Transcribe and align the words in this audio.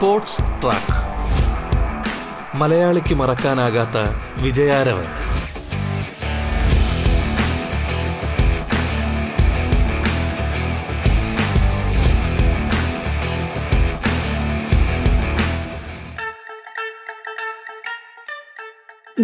Sports 0.00 0.38
track. 0.38 0.94
മലയാളിക്ക് 2.56 3.14
മറക്കാനാകാത്ത 3.14 3.96
വിജയാരവൻ. 4.42 5.04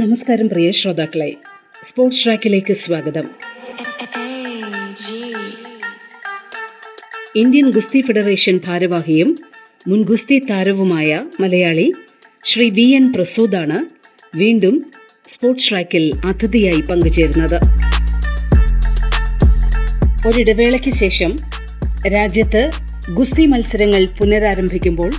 നമസ്കാരം 0.00 0.48
പ്രിയ 0.48 0.70
ശ്രോതാക്കളെ. 0.70 1.36
സ്പോർട്സ് 1.88 2.24
ട്രാക്കിലേക്ക് 2.24 2.74
സ്വാഗതം. 2.74 3.30
ഇന്ത്യൻ 7.34 7.70
ഗുസ്തി 7.70 8.00
ഫെഡറേഷൻ 8.00 8.60
ഭാരവാഹിയും 8.66 9.55
മുൻ 9.88 10.02
ഗുസ്തി 10.02 10.38
താരവുമായ 10.38 11.24
മലയാളി 11.40 11.92
ശ്രീ 12.44 12.68
വി 12.68 12.82
എൻ 12.82 13.12
പ്രസൂദാണ് 13.12 13.84
വീണ്ടും 14.36 14.86
സ്പോർട്സ് 15.28 15.68
ട്രാക്കിൽ 15.68 16.12
അതിഥിയായി 16.24 16.80
പങ്കുചേരുന്നത്. 16.80 17.54
ഒരിടവേളയ്ക്ക് 20.28 20.94
ശേഷം 20.94 21.38
രാജ്യത്ത് 22.14 22.70
ഗുസ്തി 23.14 23.46
മത്സരങ്ങൾ 23.46 24.08
പുനരാരംഭിക്കുമ്പോൾ 24.18 25.12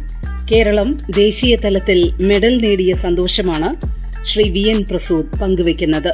കേരളം 0.52 1.00
ദേശീയ 1.16 1.56
തലത്തിൽ 1.56 2.12
മെഡൽ 2.22 2.62
നേടിയ 2.62 2.94
സന്തോഷമാണ് 2.94 3.70
ശ്രീ 4.26 4.50
വി 4.50 4.68
എൻ 4.68 4.84
പ്രസൂദ് 4.84 5.40
പങ്കുവയ്ക്കുന്നത്. 5.42 6.14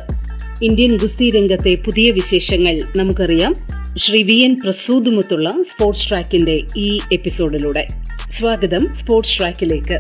ഇന്ത്യൻ 0.64 0.98
ഗുസ്തി 0.98 1.30
രംഗത്തെ 1.30 1.76
പുതിയ 1.76 2.12
വിശേഷങ്ങൾ 2.12 2.82
നമുക്കറിയാം. 2.96 3.56
ശ്രീ 3.98 4.24
വി 4.24 4.34
എൻ 4.34 4.62
പ്രസൂദുമൊത്തുള്ള 4.64 5.56
സ്പോർട്സ് 5.62 6.10
ട്രാക്കിന്റെ 6.10 6.64
ഈ 6.78 7.00
എപ്പിസോഡിലൂടെ. 7.12 7.88
സ്വാഗതം 8.36 8.84
സ്പോർട്സ് 9.00 9.34
ട്രാക്കിലേക്ക്. 9.40 9.98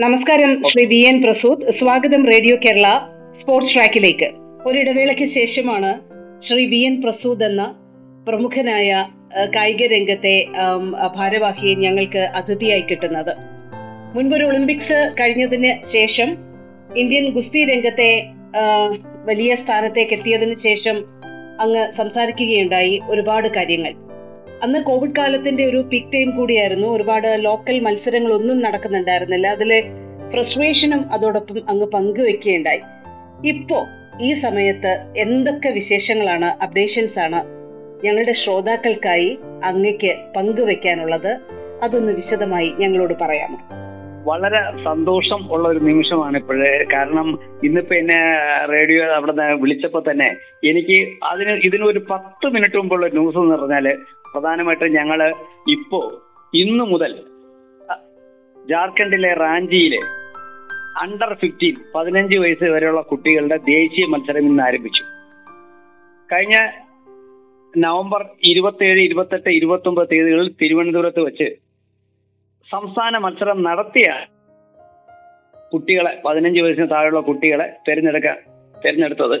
നമസ്കാരം 0.00 0.62
ശ്രീ 0.72 0.84
വി 0.84 1.00
എൻ 1.06 1.22
പ്രസൂദ് 1.22 1.64
സ്വാഗതം 1.78 2.24
റേഡിയോ 2.32 2.56
കേരള 2.56 2.88
സ്പോർട്സ് 3.40 3.74
ട്രാക്കിലേക്ക്. 3.74 4.28
ഒരിടവേളയ്ക്ക് 4.68 5.28
ശേഷമാണ് 5.34 5.92
ശ്രീ 6.48 6.66
വി 6.66 6.82
എൻ 6.88 7.02
പ്രസൂദ് 7.02 7.44
എന്ന 7.44 7.74
പ്രമുഖനായ 8.28 9.06
കായിക 9.54 9.86
രംഗത്തെ 9.94 10.36
ഭാരവാഹിയെ 11.16 11.74
ഞങ്ങൾക്ക് 11.74 12.18
അതിഥിയായി 12.18 12.80
കിട്ടുന്നത്. 12.80 13.32
മുൻപൊരു 14.16 14.44
ഒളിമ്പിക്സ് 14.44 14.98
കഴിഞ്ഞതിന് 15.20 15.72
ശേഷം 15.92 16.45
ഇന്ത്യൻ 16.96 17.30
ഗുസ്തി 17.30 17.64
രംഗത്തെ 17.64 18.26
വലിയ 19.24 19.54
സ്ഥാനത്തേക്ക് 19.54 20.12
എത്തിയതിന് 20.12 20.54
ശേഷം 20.64 21.04
അങ്ങ് 21.60 21.92
സംസാരിക്കുകയുണ്ടായി 21.96 23.00
ഒരുപാട് 23.08 23.48
കാര്യങ്ങൾ. 23.48 23.92
അന്ന് 24.62 24.78
കോവിഡ് 24.78 25.16
കാലത്തിന്റെ 25.18 25.64
ഒരു 25.66 25.76
പീക്ക് 25.92 26.12
ടൈം 26.14 26.30
കൂടിയായിരുന്നു. 26.30 26.88
ഒരുപാട് 26.88 27.28
ലോക്കൽ 27.40 27.78
മത്സരങ്ങൾ 27.78 27.94
മത്സരങ്ങളൊന്നും 27.96 28.62
നടക്കുന്നുണ്ടായിരുന്നില്ല. 28.62 29.46
അതിലെ 29.46 29.80
ഫ്രസ്ട്രേഷനും 30.32 31.12
അതോടൊപ്പം 31.12 31.60
അങ്ങ് 31.68 31.86
പങ്കുവെക്കുകയുണ്ടായി. 31.86 32.80
ഇപ്പോ 33.46 33.86
ഈ 34.20 34.40
സമയത്ത് 34.40 34.92
എന്തൊക്കെ 35.16 35.68
വിശേഷങ്ങളാണ് 35.68 36.62
അപ്ഡേഷൻസ് 36.62 37.18
ആണ് 37.18 37.40
ഞങ്ങളുടെ 38.04 38.32
ശ്രോതാക്കൾക്കായി 38.44 39.38
അങ്ങയ്ക്ക് 39.64 40.14
പങ്കുവെക്കാനുള്ളത്? 40.36 41.38
അതൊന്ന് 41.82 42.12
വിശദമായി 42.12 42.72
ഞങ്ങളോട് 42.78 43.14
പറയാമോ? 43.20 43.85
വളരെ 44.28 44.60
സന്തോഷം 44.84 45.40
ഉള്ള 45.52 45.68
ഒരു 45.68 45.78
നിമിഷമാണ് 45.78 46.36
ഇപ്പോഴേ. 46.36 46.84
കാരണം 46.92 47.28
ഇന്നിപ്പോ 47.64 47.94
എന്നെ 47.94 48.18
റേഡിയോ 48.72 49.02
അവിടെ 49.14 49.32
നിന്ന് 49.32 49.56
വിളിച്ചപ്പോ 49.62 50.00
തന്നെ 50.10 50.28
എനിക്ക് 50.70 50.98
അതിന് 51.24 51.84
ഒരു 51.84 52.02
പത്ത് 52.10 52.46
മിനിറ്റ് 52.46 52.76
മുമ്പുള്ള 52.76 53.06
ന്യൂസ് 53.06 53.38
എന്ന് 53.38 53.56
പറഞ്ഞാൽ 53.56 53.88
പ്രധാനമായിട്ടും 54.32 54.92
ഞങ്ങൾ 54.92 55.20
ഇപ്പോ 55.68 56.00
ഇന്നു 56.54 56.84
മുതൽ 56.84 57.12
ജാർഖണ്ഡിലെ 58.68 59.32
റാഞ്ചിയിലെ 59.34 60.00
അണ്ടർ 61.02 61.34
ഫിഫ്റ്റീൻ 61.34 61.74
പതിനഞ്ച് 61.94 62.38
വയസ്സ് 62.38 62.64
വരെയുള്ള 62.64 63.00
കുട്ടികളുടെ 63.00 63.56
ദേശീയ 63.56 64.06
മത്സരം 64.06 64.44
ഇന്ന് 64.48 64.62
ആരംഭിച്ചു. 64.62 65.02
കഴിഞ്ഞ 66.30 66.56
നവംബർ 67.74 68.22
ഇരുപത്തിയേഴ് 68.50 69.00
ഇരുപത്തെട്ട് 69.04 69.50
ഇരുപത്തി 69.50 69.88
ഒമ്പത് 69.88 70.08
തീയതികളിൽ 70.12 70.48
തിരുവനന്തപുരത്ത് 70.62 71.20
വെച്ച് 71.20 71.48
സംസ്ഥാന 72.70 73.18
മത്സരം 73.18 73.58
നടത്തിയ 73.62 74.08
കുട്ടികളെ 75.72 76.12
പതിനഞ്ച് 76.24 76.60
വയസ്സിന് 76.60 76.90
താഴെയുള്ള 76.90 77.20
കുട്ടികളെ 77.20 77.66
തിരഞ്ഞെടുക്കാൻ 77.88 78.36
തിരഞ്ഞെടുത്തത്. 78.74 79.36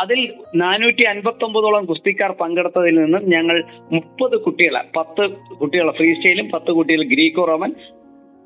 അതിൽ 0.00 0.20
നാനൂറ്റി 0.54 1.04
അൻപത്തി 1.04 1.44
ഒമ്പതോളം 1.44 1.84
ഗുസ്തിക്കാർ 1.84 2.30
പങ്കെടുത്തതിൽ 2.32 2.94
നിന്നും 3.00 3.22
ഞങ്ങൾ 3.24 3.56
മുപ്പത് 3.90 4.36
കുട്ടികളെ 4.36 4.82
പത്ത് 4.96 5.24
കുട്ടികളെ 5.54 5.92
ഫ്രീ 5.92 6.14
സ്റ്റൈലും 6.14 6.48
പത്ത് 6.48 6.72
കുട്ടികൾ 6.72 7.02
ഗ്രീക്കോ 7.04 7.44
റോമൻ 7.44 7.72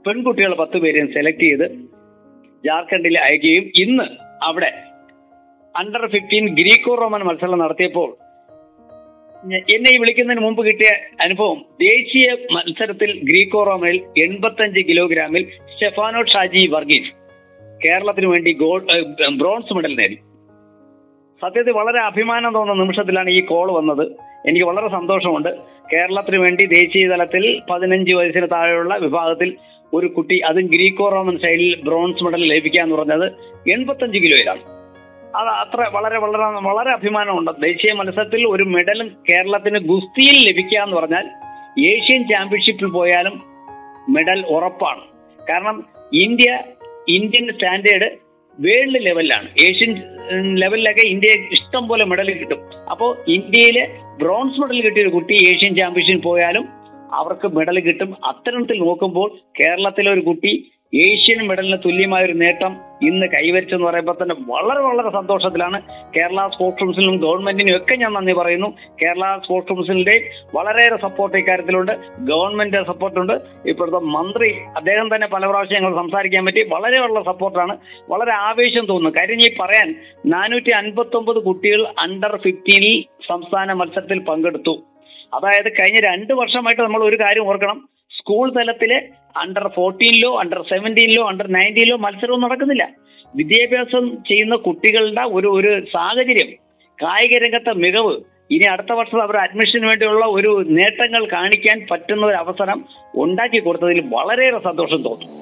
പെൺകുട്ടികൾ 0.04 0.54
പത്ത് 0.54 0.78
പേരെയും 0.78 1.08
സെലക്ട് 1.12 1.40
ചെയ്ത് 1.40 1.66
ജാർഖണ്ഡിൽ 2.64 3.18
അയക്കുകയും 3.18 3.64
ഇന്ന് 3.82 4.06
അവിടെ 4.42 4.70
അണ്ടർ 5.74 6.04
ഫിഫ്റ്റീൻ 6.06 6.46
ഗ്രീക്കോ 6.54 6.94
റോമൻ 6.94 7.24
മത്സരം 7.24 7.58
നടത്തിയപ്പോൾ 7.58 8.08
എന്നെ 9.46 10.00
വിളിക്കുന്നതിന് 10.00 10.44
മുമ്പ് 10.44 10.66
കിട്ടിയ 10.66 10.90
അനുഭവം. 11.20 11.58
ദേശീയ 11.58 12.36
മത്സരത്തിൽ 12.52 13.20
ഗ്രീക്കോ 13.22 13.64
റോമയിൽ 13.64 14.00
എൺപത്തഞ്ച് 14.22 14.80
കിലോഗ്രാമിൽ 14.80 15.46
സ്റ്റെഫാനോ 15.74 16.22
ഷാജി 16.22 16.66
വർഗീസ് 16.66 17.12
കേരളത്തിന് 17.84 18.26
വേണ്ടി 18.26 18.52
ഗോൾഡ് 18.52 19.02
ബ്രോൺസ് 19.28 19.74
മെഡൽ 19.74 19.94
നേടി. 19.94 20.14
സത്യത്തിൽ 21.42 21.72
വളരെ 21.72 22.00
അഭിമാനം 22.00 22.54
തോന്നുന്ന 22.54 22.82
നിമിഷത്തിലാണ് 22.82 23.30
ഈ 23.30 23.40
കോൾ 23.40 23.72
വന്നത്. 23.72 24.12
എനിക്ക് 24.48 24.66
വളരെ 24.66 24.88
സന്തോഷമുണ്ട്. 24.88 25.48
കേരളത്തിന് 25.92 26.36
വേണ്ടി 26.36 26.66
ദേശീയ 26.66 27.08
തലത്തിൽ 27.08 27.60
പതിനഞ്ച് 27.70 28.14
വയസ്സിന് 28.14 28.46
താഴെയുള്ള 28.52 28.96
വിഭാഗത്തിൽ 28.96 29.56
ഒരു 29.94 30.06
കുട്ടി 30.06 30.40
അതും 30.40 30.66
ഗ്രീക്കോ 30.66 31.08
റോമൻ 31.08 31.36
സ്റ്റൈലിൽ 31.36 31.82
ബ്രോൺസ് 31.82 32.24
മെഡൽ 32.24 32.54
ലഭിക്കുക 32.54 32.80
എന്ന് 32.80 32.96
പറഞ്ഞത് 32.96 33.32
എൺപത്തഞ്ച് 33.72 34.18
കിലോയിലാണ്. 34.18 34.77
അത് 35.36 35.48
അത്ര 35.48 35.88
വളരെ 35.92 36.18
വളരെ 36.18 36.44
വളരെ 36.68 36.90
അഭിമാനമുണ്ട്. 36.90 37.50
ദേശീയ 37.62 37.92
മത്സരത്തിൽ 37.92 38.46
ഒരു 38.46 38.62
മെഡലും 38.62 39.08
കേരളത്തിന് 39.28 39.78
ഗുസ്തിയിൽ 39.78 40.36
ലഭിക്കുക 40.48 40.78
എന്ന് 40.78 40.96
പറഞ്ഞാൽ 40.96 41.26
ഏഷ്യൻ 41.92 42.22
ചാമ്പ്യൻഷിപ്പിൽ 42.28 42.86
പോയാലും 42.86 43.42
മെഡൽ 44.08 44.46
ഉറപ്പാണ്. 44.46 45.00
കാരണം 45.50 45.84
ഇന്ത്യ 46.12 46.58
ഇന്ത്യൻ 47.08 47.52
സ്റ്റാൻഡേർഡ് 47.52 48.08
വേൾഡ് 48.60 49.06
ലെവലിലാണ്. 49.06 49.48
ഏഷ്യൻ 49.62 49.92
ലെവലിലൊക്കെ 50.60 51.08
ഇന്ത്യ 51.08 51.40
ഇഷ്ടം 51.52 51.88
പോലെ 51.88 52.04
മെഡൽ 52.04 52.32
കിട്ടും. 52.32 52.60
അപ്പോൾ 52.90 53.16
ഇന്ത്യയിലെ 53.28 53.84
ബ്രോൺസ് 54.22 54.60
മെഡൽ 54.60 54.80
കിട്ടിയ 54.80 55.02
ഒരു 55.02 55.08
കുട്ടി 55.08 55.32
ഏഷ്യൻ 55.32 55.74
ചാമ്പ്യൻഷിപ്പിൽ 55.76 56.22
പോയാലും 56.22 56.68
അവർക്ക് 57.12 57.48
മെഡൽ 57.56 57.80
കിട്ടും. 57.80 58.24
അത്തരത്തിൽ 58.24 58.78
നോക്കുമ്പോൾ 58.78 59.28
കേരളത്തിലെ 59.60 60.12
ഒരു 60.12 60.20
കുട്ടി 60.20 60.72
ഏഷ്യൻ 60.94 61.46
മെഡലിന് 61.46 61.76
തുല്യമായ 61.84 62.24
ഒരു 62.24 62.32
നേട്ടം 62.32 62.76
ഇന്ന് 63.02 63.26
കൈവരിച്ചെന്ന് 63.26 63.86
പറയുമ്പോൾ 63.86 64.16
തന്നെ 64.22 64.34
വളരെ 64.38 64.80
വളരെ 64.80 65.10
സന്തോഷത്തിലാണ്. 65.10 65.82
കേരള 66.16 66.48
സ്പോർട്സ് 66.48 66.80
കൗൺസിലിനും 66.80 67.16
ഗവൺമെന്റിനും 67.16 67.76
ഒക്കെ 67.76 67.94
ഞാൻ 67.94 68.12
നന്ദി 68.12 68.32
പറയുന്നു. 68.32 68.74
കേരള 69.02 69.38
സ്പോർട്സ് 69.44 69.72
കൗൺസിലിന്റെ 69.72 70.30
വളരെയേറെ 70.54 70.96
സപ്പോർട്ട് 71.02 71.36
ഇക്കാര്യത്തിലുണ്ട് 71.36 71.92
ഗവൺമെന്റ് 72.18 72.86
സപ്പോർട്ടുണ്ട് 72.86 73.32
ഇപ്പോഴത്തെ 73.66 73.98
മന്ത്രി 73.98 74.50
അദ്ദേഹം 74.76 75.14
തന്നെ 75.14 75.26
പല 75.26 75.46
പ്രാവശ്യം 75.46 75.82
ഞങ്ങൾ 75.82 75.96
സംസാരിക്കാൻ 75.96 76.44
പറ്റി. 76.46 76.68
വളരെ 76.68 77.00
വളരെ 77.00 77.24
സപ്പോർട്ടാണ് 77.24 77.76
വളരെ 78.08 78.32
ആവേശം 78.32 78.86
തോന്നുന്നു. 78.86 79.18
കാര്യം 79.20 79.40
ഈ 79.40 79.56
പറയാൻ 79.60 79.94
നാനൂറ്റി 80.26 80.70
അൻപത്തി 80.70 81.16
ഒമ്പത് 81.16 81.36
കുട്ടികൾ 81.36 81.86
അണ്ടർ 81.98 82.36
ഫിഫ്റ്റീനിൽ 82.36 83.04
സംസ്ഥാന 83.28 83.72
മത്സരത്തിൽ 83.72 84.18
പങ്കെടുത്തു. 84.18 84.82
അതായത് 85.34 85.72
കഴിഞ്ഞ 85.72 86.00
രണ്ട് 86.06 86.32
വർഷമായിട്ട് 86.32 86.82
നമ്മൾ 86.82 87.04
ഒരു 87.04 87.16
കാര്യം 87.16 87.48
ഓർക്കണം. 87.48 87.97
സ്കൂൾ 88.28 88.48
തലത്തിലെ 88.56 88.96
അണ്ടർ 89.42 89.68
ഫോർട്ടീനിലോ 89.74 90.30
അണ്ടർ 90.40 90.62
സെവന്റീനിലോ 90.62 91.22
അണ്ടർ 91.28 91.46
നയന്റീനിലോ 91.52 91.96
മത്സരവും 91.96 92.40
നടക്കുന്നില്ല. 92.40 92.84
വിദ്യാഭ്യാസം 93.36 94.04
ചെയ്യുന്ന 94.28 94.54
കുട്ടികളുടെ 94.56 95.22
ഒരു 95.36 95.48
ഒരു 95.58 95.70
സാഹചര്യം 95.92 96.50
കായിക 96.98 97.38
രംഗത്തെ 97.44 97.72
മികവ് 97.84 98.12
ഇനി 98.50 98.66
അടുത്ത 98.72 98.92
വർഷം 98.98 99.22
അവർ 99.22 99.36
അഡ്മിഷന് 99.36 99.86
വേണ്ടിയുള്ള 99.86 100.24
ഒരു 100.26 100.50
നേട്ടങ്ങൾ 100.78 101.22
കാണിക്കാൻ 101.32 101.86
പറ്റുന്ന 101.90 102.26
ഒരു 102.26 102.36
അവസരം 102.36 102.84
ഉണ്ടാക്കി 103.14 103.58
കൊടുത്തതിൽ 103.58 104.00
വളരെയേറെ 104.14 104.60
സന്തോഷം 104.68 105.02
തോന്നുന്നു 105.08 105.34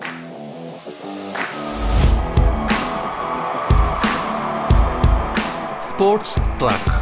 സ്പോർട്സ് 5.90 6.40
ട്രാക്ക്. 6.60 6.94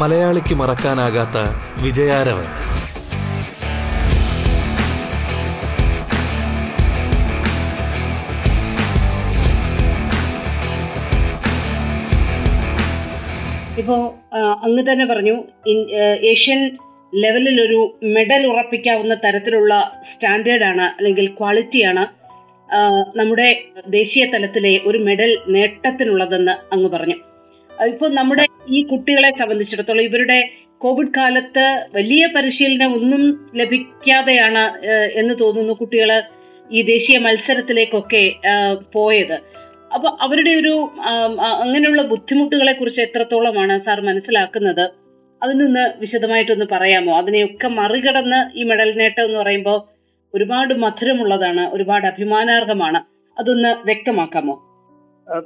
മലയാളിക്ക് 0.00 0.54
മറക്കാനാകാത്ത 0.54 1.36
വിജയാരവൻ. 1.84 2.48
ഇപ്പോ 13.88 14.00
അങ്ങ് 14.64 14.82
തന്നെ 14.86 15.04
പറഞ്ഞു 15.10 15.34
ഏഷ്യൻ 16.30 16.62
ലെവലിൽ 17.12 17.56
ഒരു 17.66 17.78
മെഡൽ 18.16 18.42
ഉറപ്പിക്കാവുന്ന 18.48 19.14
തരത്തിലുള്ള 19.22 19.74
സ്റ്റാൻഡേർഡാണ് 20.08 20.86
അല്ലെങ്കിൽ 20.98 21.26
ക്വാളിറ്റിയാണ് 21.38 22.04
നമ്മുടെ 23.18 23.46
ദേശീയ 23.94 24.24
തലത്തിലെ 24.34 24.72
ഒരു 24.88 24.98
മെഡൽ 25.06 25.30
നേട്ടത്തിനുള്ളതെന്ന് 25.54 26.54
അങ്ങ് 26.74 26.88
പറഞ്ഞു. 26.94 27.16
ഇപ്പോൾ 27.92 28.10
നമ്മുടെ 28.18 28.44
ഈ 28.78 28.82
കുട്ടികളെ 28.90 29.30
സംബന്ധിച്ചിടത്തോളം 29.40 30.04
ഇവരുടെ 30.08 30.38
കോവിഡ് 30.84 31.14
കാലത്ത് 31.18 31.66
വലിയ 31.96 32.26
പരിശീലനം 32.36 32.92
ഒന്നും 32.98 33.24
ലഭിക്കാതെയാണ് 33.60 34.64
എന്ന് 35.20 35.36
തോന്നുന്നു 35.44 35.76
കുട്ടികൾ 35.80 36.12
ഈ 36.70 36.82
ദേശീയ 36.92 37.18
മത്സരത്തിലേക്കൊക്കെ 37.28 38.24
പോയത്. 38.96 39.38
അപ്പൊ 39.94 40.08
അവരുടെ 40.24 40.52
ഒരു 40.60 40.72
അങ്ങനെയുള്ള 41.62 42.02
ബുദ്ധിമുട്ടുകളെ 42.02 42.72
കുറിച്ച് 42.72 43.00
എത്രത്തോളമാണ് 43.00 43.74
സാർ 43.86 43.98
മനസ്സിലാക്കുന്നത്? 44.08 44.84
അതിൽ 45.42 45.56
നിന്ന് 45.56 45.84
വിശദമായിട്ടൊന്ന് 46.00 46.66
പറയാമോ? 46.72 47.12
അതിനെയൊക്കെ 47.20 47.68
മറികടന്ന് 47.80 48.40
ഈ 48.58 48.62
മെഡൽ 48.70 48.90
നേട്ടം 49.00 49.24
എന്ന് 49.24 49.38
പറയുമ്പോൾ 49.38 49.78
ഒരുപാട് 50.34 50.72
മധുരമുള്ളതാണ് 50.84 51.62
ഒരുപാട് 51.74 52.06
അഭിമാനാർഹമാണ്. 52.06 53.00
അതൊന്ന് 53.36 53.70
വ്യക്തമാക്കാമോ? 53.88 54.54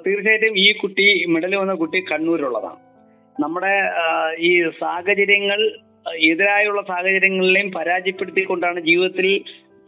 തീർച്ചയായിട്ടും 0.05 0.59
ഈ 0.65 0.69
കുട്ടി 0.73 1.07
മെഡൽ 1.35 1.53
വന്ന 1.57 1.75
കുട്ടി 1.75 2.01
കണ്ണൂരുള്ളതാണ് 2.11 2.81
നമ്മുടെ 3.37 3.75
ഈ 4.49 4.51
സാഹചര്യങ്ങൾ 4.81 5.61
എതിരായുള്ള 6.31 6.81
സാഹചര്യങ്ങളിലെയും 6.83 7.69
പരാജയപ്പെടുത്തിക്കൊണ്ടാണ് 7.73 8.79
ജീവിതത്തിൽ 8.81 9.29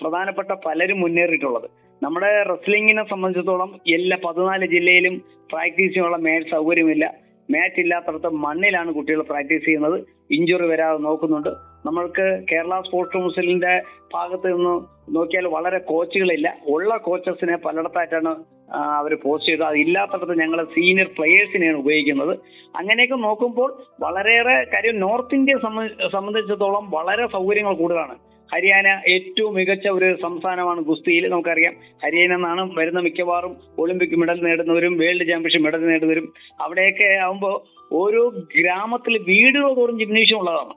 പ്രധാനപ്പെട്ട 0.01 0.53
പലരും 0.67 1.01
മുന്നേറിയിട്ടുള്ളത്. 1.01 1.69
നമ്മുടെ 2.05 2.43
റെസ്ലിംഗിനെ 2.43 3.09
സംബന്ധിച്ചിടത്തോളം 3.09 3.81
എല്ലാ 3.95 4.19
പതിനാല് 4.25 4.67
ജില്ലയിലും 4.67 5.23
പ്രാക്ടീസ് 5.53 5.95
ചെയ്യാനുള്ള 5.95 6.17
മാറ്റ് 6.17 6.51
സൗകര്യമില്ല. 6.51 7.15
മാറ്റ് 7.51 7.81
ഇല്ലാത്തടത്ത് 7.81 8.27
മണ്ണിലാണ് 8.27 8.95
കുട്ടികൾ 8.95 9.23
പ്രാക്ടീസ് 9.23 9.65
ചെയ്യുന്നത്. 9.65 10.05
ഇഞ്ചുറി 10.31 10.67
വരാതെ 10.67 10.99
നോക്കുന്നുണ്ട്. 10.99 11.49
നമ്മൾക്ക് 11.87 12.45
കേരള 12.53 12.81
സ്പോർട്സ് 12.81 13.17
കൗൺസിലിന്റെ 13.17 13.83
ഭാഗത്ത് 14.15 14.57
നിന്ന് 14.57 14.85
നോക്കിയാൽ 15.17 15.47
വളരെ 15.47 15.79
കോച്ചുകളില്ല 15.79 16.57
ഉള്ള 16.67 16.97
കോച്ചസിനെ 16.97 17.57
പലയിടത്തായിട്ടാണ് 17.57 18.45
അവർ 18.73 19.17
പോസ്റ്റ് 19.23 19.51
ചെയ്തത്. 19.51 19.67
അത് 19.67 19.77
ഇല്ലാത്തടത്ത് 19.77 20.39
ഞങ്ങൾ 20.39 20.65
സീനിയർ 20.65 21.07
പ്ലെയേഴ്സിനെയാണ് 21.19 21.77
ഉപയോഗിക്കുന്നത്. 21.77 22.39
അങ്ങനെയൊക്കെ 22.77 23.15
നോക്കുമ്പോൾ 23.15 23.83
വളരെയേറെ 24.01 24.65
കാര്യം 24.65 25.01
നോർത്ത് 25.01 25.35
ഇന്ത്യയെ 25.35 25.63
സംബന്ധി- 25.63 26.11
സംബന്ധിച്ചിടത്തോളം 26.13 26.91
വളരെ 26.91 27.27
സൗകര്യങ്ങൾ 27.27 27.75
കൂടുതലാണ്. 27.75 28.34
ഹരിയാന 28.55 28.89
ഏറ്റവും 29.13 29.55
മികച്ച 29.55 29.87
ഒരു 29.89 30.09
സംസ്ഥാനമാണ് 30.23 30.81
ഗുസ്തിയിൽ. 30.91 31.25
നമുക്കറിയാം 31.29 31.75
ഹരിയാന 32.05 32.35
എന്നാണ് 32.35 32.63
വരുന്ന 32.79 33.01
മിക്കവാറും 33.01 33.53
ഒളിമ്പിക് 33.79 34.17
മെഡൽ 34.23 34.41
നേടുന്നവരും 34.47 34.99
വേൾഡ് 34.99 35.27
ചാമ്പ്യൻഷിപ്പ് 35.31 35.67
മെഡൽ 35.67 35.83
നേടുന്നവരും. 35.91 36.29
അവിടെയൊക്കെ 36.61 37.09
ആകുമ്പോൾ 37.27 37.57
ഓരോ 37.93 38.23
ഗ്രാമത്തിൽ 38.61 39.15
വീടുകൾ 39.29 39.71
തോറും 39.77 39.99
ജിംനേഷ്യം 39.99 40.39
ഉള്ളതാണ്. 40.39 40.75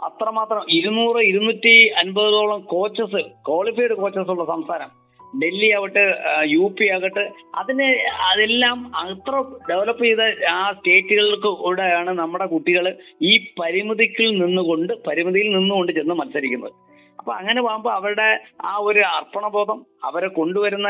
അത്രമാത്രം 0.00 0.64
ഇരുന്നൂറ് 0.78 1.20
ഇരുന്നൂറ്റി 1.30 1.74
അൻപതോളം 2.00 2.60
കോച്ചസ് 2.72 3.20
ക്വാളിഫൈഡ് 3.48 3.96
കോച്ചസ് 4.02 4.32
ഉള്ള 4.34 4.44
സംസ്ഥാനം. 4.44 4.90
ഡൽഹി 5.42 5.68
ആവട്ടെ 5.76 6.02
യു 6.46 6.64
പി 6.78 6.86
ആകട്ടെ 6.96 7.22
അതിന് 7.60 7.86
അതെല്ലാം 8.30 8.78
അത്ര 8.96 9.34
ഡെവലപ്പ് 9.70 10.04
ചെയ്ത 10.04 10.22
ആ 10.50 10.72
സ്റ്റേറ്റുകൾക്ക് 10.72 11.50
കൂടെയാണ് 11.62 12.10
നമ്മുടെ 12.18 12.46
കുട്ടികൾ 12.52 12.86
ഈ 13.22 13.32
പരിമിതിക്കിൽ 13.60 14.28
നിന്നുകൊണ്ട് 14.42 14.92
പരിമിതിയിൽ 15.08 15.48
നിന്നുകൊണ്ട് 15.56 15.92
ചെന്ന് 15.92 16.14
മത്സരിക്കുന്നത്. 16.14 16.74
അപ്പൊ 17.24 17.34
അങ്ങനെ 17.34 17.60
പോകുമ്പോൾ 17.62 17.92
അവരുടെ 17.92 18.26
ആ 18.60 18.72
ഒരു 18.76 19.00
അർപ്പണബോധം 19.18 19.78
അവരെ 20.04 20.28
കൊണ്ടുവരുന്ന 20.28 20.88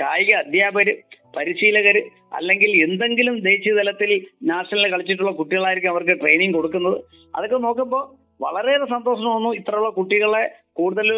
കായിക 0.00 0.32
അധ്യാപകര് 0.34 0.94
പരിശീലകര് 1.36 2.02
അല്ലെങ്കിൽ 2.34 2.70
എന്തെങ്കിലും 2.84 3.40
ദേശീയ 3.40 3.72
തലത്തിൽ 3.78 4.10
നാഷണലിൽ 4.42 4.92
കളിച്ചിട്ടുള്ള 4.92 5.32
കുട്ടികളായിരിക്കും 5.32 5.90
അവർക്ക് 5.90 6.20
ട്രെയിനിങ് 6.20 6.54
കൊടുക്കുന്നത്. 6.54 6.98
അതൊക്കെ 7.36 7.56
നോക്കുമ്പോൾ 7.56 8.04
വളരെയേറെ 8.40 8.84
സന്തോഷം 8.84 9.24
തോന്നുന്നു 9.24 9.52
ഇത്രയുള്ള 9.54 9.90
കുട്ടികളെ 9.90 10.44
കൂടുതൽ 10.72 11.08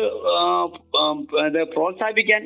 പ്രോത്സാഹിപ്പിക്കാൻ. 1.74 2.42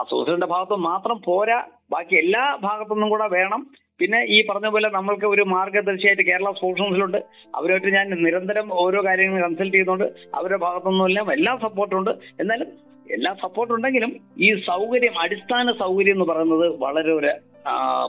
അസോസിയേഷന്റെ 0.00 0.46
ഭാഗത്ത് 0.46 0.78
മാത്രം 0.90 1.22
പോരാ 1.24 1.64
ബാക്കി 1.92 2.14
എല്ലാ 2.14 2.56
ഭാഗത്തുനിന്നും 2.62 3.10
കൂടെ 3.10 3.28
വേണം. 3.28 3.62
പിന്നെ 4.00 4.20
ഈ 4.24 4.46
പറഞ്ഞ 4.46 4.68
പോലെ 4.68 4.88
നമ്മൾക്ക് 4.88 5.26
ഒരു 5.26 5.42
മാർഗദർശിയായിട്ട് 5.42 6.22
കേരള 6.22 6.50
സ്പോർട്സ് 6.50 6.82
കൗൺസിലുണ്ട് 6.82 7.18
അവരുമായിട്ട് 7.56 7.90
ഞാൻ 7.96 8.10
നിരന്തരം 8.24 8.66
ഓരോ 8.72 9.04
കാര്യങ്ങൾ 9.04 9.42
കൺസൾട്ട് 9.42 9.74
ചെയ്യുന്നുണ്ട് 9.74 10.04
അവരുടെ 10.34 10.56
ഭാഗത്തുനിന്നെല്ലാം 10.56 11.32
എല്ലാ 11.32 11.52
സപ്പോർട്ടും 11.62 11.98
ഉണ്ട്. 11.98 12.10
എന്നാലും 12.40 12.68
എല്ലാ 13.10 13.32
സപ്പോർട്ട് 13.42 13.74
ഉണ്ടെങ്കിലും 13.74 14.12
ഈ 14.38 14.48
സൗകര്യം 14.66 15.18
അടിസ്ഥാന 15.20 15.72
സൗകര്യം 15.72 16.14
എന്ന് 16.14 16.24
പറയുന്നത് 16.24 16.66
വളരെ 16.80 17.12
ഒരു 17.12 17.30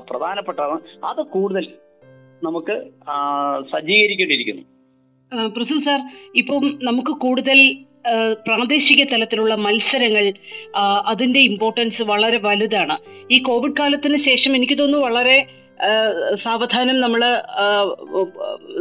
പ്രധാനപ്പെട്ടതാണ്. 0.10 0.78
അത് 1.06 1.22
കൂടുതൽ 1.36 1.66
നമുക്ക് 2.44 2.76
സജ്ജീകരിക്കേണ്ടിയിരിക്കുന്നു. 3.72 4.64
പ്രസൂൺ 5.56 5.80
സാർ 5.82 6.00
ഇപ്പം 6.36 6.64
നമുക്ക് 6.84 7.14
കൂടുതൽ 7.24 7.60
പ്രാദേശിക 8.48 9.04
തലത്തിലുള്ള 9.04 9.56
മത്സരങ്ങൾ 9.56 10.26
അതിന്റെ 11.12 11.40
ഇമ്പോർട്ടൻസ് 11.40 12.02
വളരെ 12.02 12.38
വലുതാണ്. 12.38 12.96
ഈ 13.32 13.38
കോവിഡ് 13.42 13.78
കാലത്തിന് 13.80 14.18
ശേഷം 14.26 14.56
എനിക്ക് 14.56 14.78
തോന്നുന്നു 14.80 15.06
വളരെ 15.06 15.38
സാവധാനം 16.44 16.98
നമ്മൾ 17.02 17.22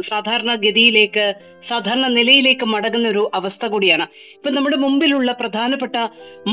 സാധാരണ 0.09 0.51
ഗതിയിലേക്ക് 0.65 1.25
സാധാരണ 1.69 2.05
നിലയിലേക്ക് 2.17 2.65
മടങ്ങുന്ന 2.65 3.07
ഒരു 3.07 3.23
അവസ്ഥ 3.37 3.65
കൂടിയാണ്. 3.65 4.05
ഇപ്പൊ 4.37 4.49
നമ്മുടെ 4.49 4.77
മുമ്പിലുള്ള 4.83 5.31
പ്രധാനപ്പെട്ട 5.41 5.95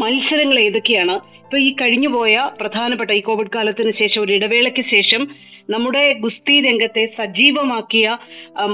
മത്സരങ്ങൾ 0.02 0.58
ഏതൊക്കെയാണ്? 0.66 1.14
ഇപ്പൊ 1.44 1.58
ഈ 1.58 1.70
കഴിഞ്ഞുപോയ 1.80 2.34
പ്രധാനപ്പെട്ട 2.60 3.10
ഈ 3.10 3.22
കോവിഡ് 3.28 3.54
കാലത്തിന് 3.54 3.92
ശേഷം 4.00 4.20
ഒരു 4.22 4.32
ഇടവേളയ്ക്ക് 4.32 4.84
ശേഷം 4.94 5.22
നമ്മുടെ 5.70 6.04
ഗുസ്തി 6.24 6.56
രംഗത്തെ 6.60 7.04
സജീവമാക്കിയ 7.18 8.06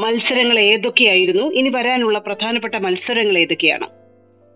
മത്സരങ്ങൾ 0.04 0.58
ഏതൊക്കെയായിരുന്നു? 0.72 1.46
ഇനി 1.60 1.68
വരാനുള്ള 1.68 2.18
പ്രധാനപ്പെട്ട 2.18 2.76
മത്സരങ്ങൾ 2.86 3.38
ഏതൊക്കെയാണ്? 3.44 3.88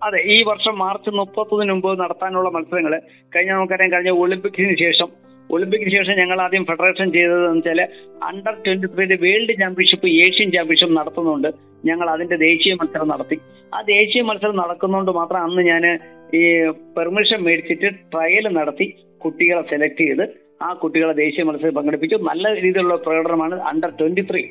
അതെ 0.03 0.21
ഈ 0.35 0.37
വർഷം 0.51 0.75
മാർച്ച് 0.79 1.11
മുപ്പത്തൊന്നിന് 1.11 1.73
മുമ്പ് 1.73 1.91
നടത്താനുള്ള 2.03 2.49
മത്സരങ്ങൾ 2.55 2.95
കഴിഞ്ഞ 3.35 3.51
നമുക്കറിയാം 3.53 3.93
കഴിഞ്ഞ 3.93 4.13
ഒളിമ്പിക്സിന് 4.23 4.77
ശേഷം 4.85 5.09
ഒളിമ്പിക്സിന് 5.51 5.91
ശേഷം 5.91 6.19
ഞങ്ങൾ 6.19 6.41
ആദ്യം 6.41 6.65
ഫെഡറേഷൻ 6.65 7.13
ചെയ്തത് 7.13 7.45
എന്ന് 7.45 7.57
വെച്ചാൽ 7.57 7.89
അണ്ടർ 8.23 8.55
ട്വന്റി 8.67 8.87
ത്രീയുടെ 8.87 9.17
വേൾഡ് 9.23 9.55
ചാമ്പ്യൻഷിപ്പ് 9.61 10.09
ഏഷ്യൻ 10.09 10.53
ചാമ്പ്യൻഷിപ്പ് 10.53 10.97
നടത്തുന്നുണ്ട്. 10.97 11.49
ഞങ്ങൾ 11.85 12.11
അതിന്റെ 12.11 12.37
ദേശീയ 12.37 12.75
മത്സരം 12.75 13.09
നടത്തി. 13.09 13.39
ആ 13.75 13.81
ദേശീയ 13.81 14.23
മത്സരം 14.23 14.57
നടക്കുന്നതുകൊണ്ട് 14.57 15.11
മാത്രം 15.11 15.43
അന്ന് 15.43 15.63
ഞാൻ 15.63 15.99
ഈ 16.35 16.71
പെർമിഷൻ 16.97 17.43
മേടിച്ചിട്ട് 17.43 17.91
ട്രയൽ 18.13 18.49
നടത്തി 18.49 18.87
കുട്ടികളെ 19.25 19.63
സെലക്ട് 19.63 20.01
ചെയ്ത് 20.01 20.51
ആ 20.63 20.73
കുട്ടികളെ 20.73 21.13
ദേശീയ 21.13 21.45
മത്സരത്തിൽ 21.45 21.75
പങ്കെടുപ്പിച്ചു. 21.75 22.17
നല്ല 22.17 22.55
രീതിയിലുള്ള 22.55 22.97
പ്രകടനമാണ് 22.97 23.61
അണ്ടർ 23.61 23.91
ട്വന്റി 23.91 24.21
ത്രീ. 24.31 24.43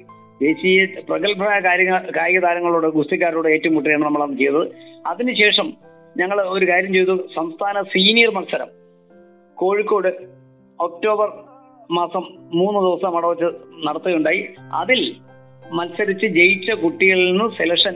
ദേശീയ 0.41 0.85
പ്രഗത്ഭരായ 0.85 1.59
കാര്യങ്ങൾ 1.59 2.11
കായിക 2.17 2.39
താരങ്ങളോട് 2.39 2.87
ഗുസ്തിക്കാരോട് 2.87 3.47
ഏറ്റുമുട്ടുകയാണ് 3.47 4.03
നമ്മൾ 4.03 4.23
അന്ന് 4.23 4.37
ചെയ്തത്. 4.37 4.67
അതിനുശേഷം 5.07 5.73
ഞങ്ങൾ 6.17 6.41
ഒരു 6.41 6.65
കാര്യം 6.65 6.93
ചെയ്തു. 6.93 7.27
സംസ്ഥാന 7.35 7.81
സീനിയർ 7.81 8.31
മത്സരം. 8.31 8.67
കോഴിക്കോട് 9.55 10.38
ഒക്ടോബർ 10.79 11.29
മാസം 11.91 12.23
മൂന്ന് 12.59 12.79
ദിവസം 12.85 13.07
അവിടെ 13.07 13.27
വെച്ച് 13.27 13.47
നടത്തുകയുണ്ടായി. 13.87 14.41
അതിൽ 14.73 15.01
മത്സരിച്ച് 15.77 16.27
ജയിച്ച 16.37 16.71
കുട്ടികളിൽ 16.83 17.25
നിന്ന് 17.31 17.47
സെലക്ഷൻ 17.57 17.95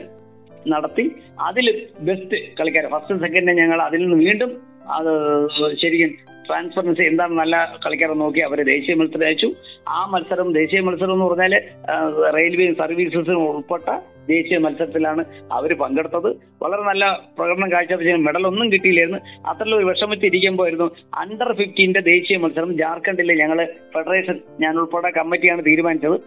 നടത്തി. 0.72 1.04
അതിൽ 1.48 1.66
ബെസ്റ്റ് 2.08 2.36
കളിക്കാർ 2.58 2.84
ഫസ്റ്റ് 2.94 3.20
സെക്കൻഡ് 3.24 3.56
ഞങ്ങൾ 3.60 3.80
അതിൽ 3.82 4.02
നിന്ന് 4.04 4.18
വീണ്ടും 4.24 4.50
അത് 4.96 5.12
ശരിക്കും 5.82 6.12
ട്രാൻസ്പെറൻസി 6.48 7.02
എന്താണ് 7.02 7.34
നല്ല 7.38 7.56
കളിക്കാരെ 7.84 8.14
നോക്കി 8.22 8.40
അവർ 8.40 8.58
ദേശീയ 8.64 8.94
മത്സരം 8.94 9.26
അയച്ചു 9.28 9.48
ആ 9.88 10.00
മത്സരം 10.14 10.48
ദേശീയ 10.52 10.80
മത്സരം 10.80 11.12
എന്ന് 11.12 11.24
പറഞ്ഞാൽ 11.24 11.54
റെയിൽവേ 12.36 12.66
സർവീസസിന് 12.80 13.38
ഉൾപ്പെട്ട 13.52 13.88
ദേശീയ 14.28 14.58
മത്സരത്തിലാണ് 14.58 15.24
അവർ 15.52 15.74
പങ്കെടുത്തത്. 15.74 16.36
വളരെ 16.62 16.82
നല്ല 16.82 17.22
പ്രകടനം 17.38 17.72
കാഴ്ചവെച്ച 17.72 18.10
മെഡൽ 18.10 18.46
ഒന്നും 18.46 18.72
കിട്ടിയില്ലായിരുന്നു. 18.72 19.18
അത്രയും 19.48 19.78
ഒരു 19.78 19.84
വിഷമിച്ചിരിക്കുമ്പോഴായിരുന്നു 19.84 20.90
അണ്ടർ 21.14 21.52
ഫിഫ്റ്റീന്റെ 21.52 22.00
ദേശീയ 22.00 22.36
മത്സരം 22.36 22.78
ജാർഖണ്ഡിൽ 22.78 23.32
ഞങ്ങൾ 23.42 23.68
ഫെഡറേഷൻ 23.94 24.40
ഞാൻ 24.60 24.76
ഉൾപ്പെടെ 24.76 25.10
കമ്മിറ്റിയാണ് 25.10 25.64
തീരുമാനിച്ചത്. 25.66 26.20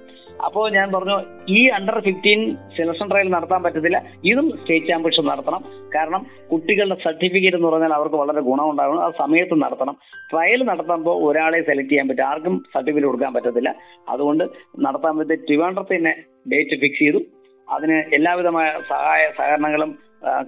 അപ്പോൾ 0.46 0.72
ഞാൻ 0.72 0.92
പറഞ്ഞു 0.92 1.22
ഈ 1.50 1.68
അണ്ടർ 1.68 2.00
ഫിഫ്റ്റീൻ 2.00 2.56
സെലക്ഷൻ 2.56 3.10
ട്രയൽ 3.10 3.30
നടത്താൻ 3.30 3.64
പറ്റത്തില്ല. 3.64 4.04
ഇതും 4.26 4.52
സ്റ്റേറ്റ് 4.62 4.86
ചാമ്പ്യൻഷിപ്പ് 4.86 5.32
നടത്തണം. 5.32 5.92
കാരണം 5.96 6.26
കുട്ടികളുടെ 6.52 6.96
സർട്ടിഫിക്കറ്റ് 7.04 7.56
എന്ന് 7.56 7.68
പറഞ്ഞാൽ 7.68 7.94
അവർക്ക് 7.94 8.16
വളരെ 8.16 8.42
ഗുണമുണ്ടാകണം 8.42 9.04
ആ 9.04 9.12
സമയത്ത് 9.18 9.62
നടത്തണം. 9.62 9.98
ട്രയൽ 10.32 10.64
നടത്തുമ്പോൾ 10.64 11.32
ഒരാളെ 11.32 11.62
സെലക്ട് 11.62 11.90
ചെയ്യാൻ 11.90 12.08
പറ്റും. 12.08 12.24
ആർക്കും 12.24 12.58
സർട്ടിഫിക്കറ്റ് 12.58 13.06
കൊടുക്കാൻ 13.06 13.34
പറ്റത്തില്ല. 13.34 13.76
അതുകൊണ്ട് 14.10 14.44
നടത്താൻ 14.80 15.18
പറ്റിയ 15.18 15.36
ട്രിവാൻഡ്രത്ത് 15.36 16.14
ഡേറ്റ് 16.52 16.82
ഫിക്സ് 16.82 17.00
ചെയ്തു. 17.00 17.18
അതിന് 17.76 17.98
എല്ലാവിധമായ 18.18 18.68
സഹായ 18.92 19.24
സഹകരണങ്ങളും 19.38 19.92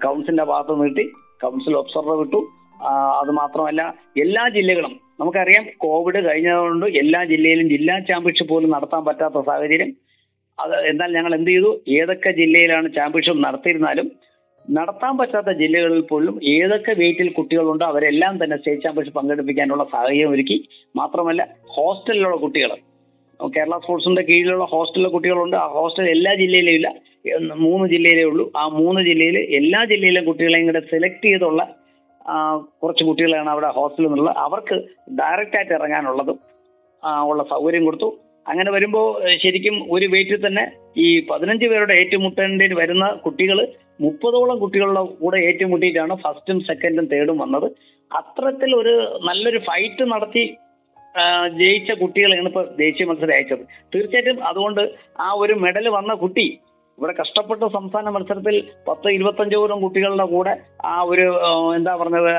കൗൺസിലിന്റെ 0.04 0.46
ഭാഗത്ത് 0.52 0.76
നീട്ടി 0.82 1.06
കൗൺസിൽ 1.44 1.76
ഒബ്സർവർ 1.82 2.18
വിട്ടു. 2.22 2.40
അത് 3.22 3.32
മാത്രമല്ല 3.40 3.82
എല്ലാ 4.24 4.44
ജില്ലകളും 4.58 4.94
നമുക്കറിയാം 5.20 5.66
കോവിഡ് 5.86 6.20
കഴിഞ്ഞതുകൊണ്ട് 6.28 6.86
എല്ലാ 7.02 7.22
ജില്ലയിലും 7.32 7.68
ജില്ലാ 7.74 7.96
ചാമ്പ്യൻഷിപ്പ് 8.10 8.54
പോലും 8.54 8.74
നടത്താൻ 8.76 9.02
പറ്റാത്ത 9.08 9.40
സാഹചര്യം. 9.50 9.92
അത് 10.58 10.76
എന്നാൽ 10.92 11.10
ഞങ്ങൾ 11.18 11.34
എന്ത് 11.40 11.52
ചെയ്തു? 11.52 11.70
ഏതൊക്കെ 12.00 12.32
ജില്ലയിലാണ് 12.42 12.88
ചാമ്പ്യൻഷിപ്പ് 12.98 13.42
നടത്തിയിരുന്നാലും 13.48 14.08
നടത്താൻ 14.78 15.14
പറ്റാത്ത 15.20 15.52
ജില്ലകളിൽ 15.62 16.02
പോലും 16.10 16.36
ഏതൊക്കെ 16.56 16.94
വെയിറ്റിൽ 17.02 17.30
കുട്ടികളുണ്ടോ 17.38 17.86
അവരെല്ലാം 17.92 18.34
തന്നെ 18.42 18.58
സ്റ്റേറ്റ് 18.60 18.84
ചാമ്പ്യൻഷിപ്പ് 18.86 19.20
പങ്കെടുപ്പിക്കാനുള്ള 19.20 19.84
സാഹചര്യം 19.94 20.34
ഒരുക്കി. 20.36 20.58
മാത്രമല്ല 21.00 21.42
ഹോസ്റ്റലിലുള്ള 21.76 22.38
കുട്ടികൾ 22.44 22.72
കേരള 23.56 23.78
സ്പോർട്സിന്റെ 23.78 24.22
കീഴിലുള്ള 24.22 24.66
ഹോസ്റ്റലിലെ 24.72 25.10
കുട്ടികളുണ്ട്. 25.10 25.56
ആ 25.56 25.68
ഹോസ്റ്റൽ 25.68 26.10
എല്ലാ 26.10 26.34
ജില്ലയിലും 26.36 26.74
ഇല്ല. 26.78 26.90
മൂന്ന് 27.66 27.86
ജില്ലയിലേ 27.90 28.24
ഉള്ളൂ. 28.24 28.52
ആ 28.58 28.68
മൂന്ന് 28.68 29.02
ജില്ലയിൽ 29.02 29.38
എല്ലാ 29.60 29.86
ജില്ലയിലെ 29.92 30.22
കുട്ടികളെയും 30.22 30.66
കൂടെ 30.66 30.80
സെലക്ട് 30.80 31.26
ചെയ്തുള്ള 31.26 31.62
കുറച്ച് 32.82 33.04
കുട്ടികളാണ് 33.04 33.50
അവിടെ 33.50 33.70
ഹോസ്റ്റലിൽ 33.78 34.08
നിന്നുള്ളത് 34.08 34.38
അവർക്ക് 34.38 34.76
ഡയറക്റ്റ് 35.20 35.58
ആയിട്ട് 35.58 35.74
ഇറങ്ങാനുള്ളതും 35.74 36.40
ഉള്ള 37.30 37.44
സൗകര്യം 37.44 37.86
കൊടുത്തു. 37.86 38.10
അങ്ങനെ 38.48 38.72
വരുമ്പോൾ 38.72 39.06
ശരിക്കും 39.44 39.76
ഒരു 39.92 40.06
വെയിറ്റിൽ 40.06 40.48
തന്നെ 40.48 40.64
ഈ 40.98 41.08
പതിനഞ്ച് 41.30 41.66
പേരുടെ 41.66 41.94
ഏറ്റുമുട്ടേണ്ടി 41.94 42.74
വരുന്ന 42.74 43.08
കുട്ടികൾ 43.26 43.68
മുപ്പതോളം 44.02 44.60
കുട്ടികളുടെ 44.60 45.02
കൂടെ 45.22 45.38
ഏറ്റുമുട്ടിയിട്ടാണ് 45.38 46.16
ഫസ്റ്റും 46.16 46.60
സെക്കൻഡും 46.60 47.06
തേർഡും 47.06 47.38
വന്നത്. 47.38 47.68
അത്തരത്തിൽ 48.12 48.76
ഒരു 48.76 48.94
നല്ലൊരു 49.28 49.58
ഫൈറ്റ് 49.58 50.12
നടത്തി 50.12 50.44
ജയിച്ച 51.60 51.92
കുട്ടികളെയാണ് 51.92 52.48
ഇപ്പൊ 52.48 52.64
ദേശീയ 52.78 53.06
മത്സരം 53.06 53.34
അയച്ചത്. 53.34 53.64
തീർച്ചയായിട്ടും 53.94 54.44
അതുകൊണ്ട് 54.44 54.82
ആ 55.20 55.34
ഒരു 55.34 55.54
മെഡൽ 55.56 55.90
വന്ന 55.90 56.14
കുട്ടി 56.14 56.48
ഇവിടെ 56.98 57.14
കഷ്ടപ്പെട്ട 57.14 57.64
സംസ്ഥാന 57.64 58.10
മത്സരത്തിൽ 58.10 58.56
പത്ത് 58.88 59.10
ഇരുപത്തഞ്ചോളം 59.10 59.82
കുട്ടികളുടെ 59.82 60.26
കൂടെ 60.26 60.54
ആ 60.86 61.02
ഒരു 61.02 61.26
എന്താ 61.76 61.96
പറഞ്ഞത് 61.96 62.30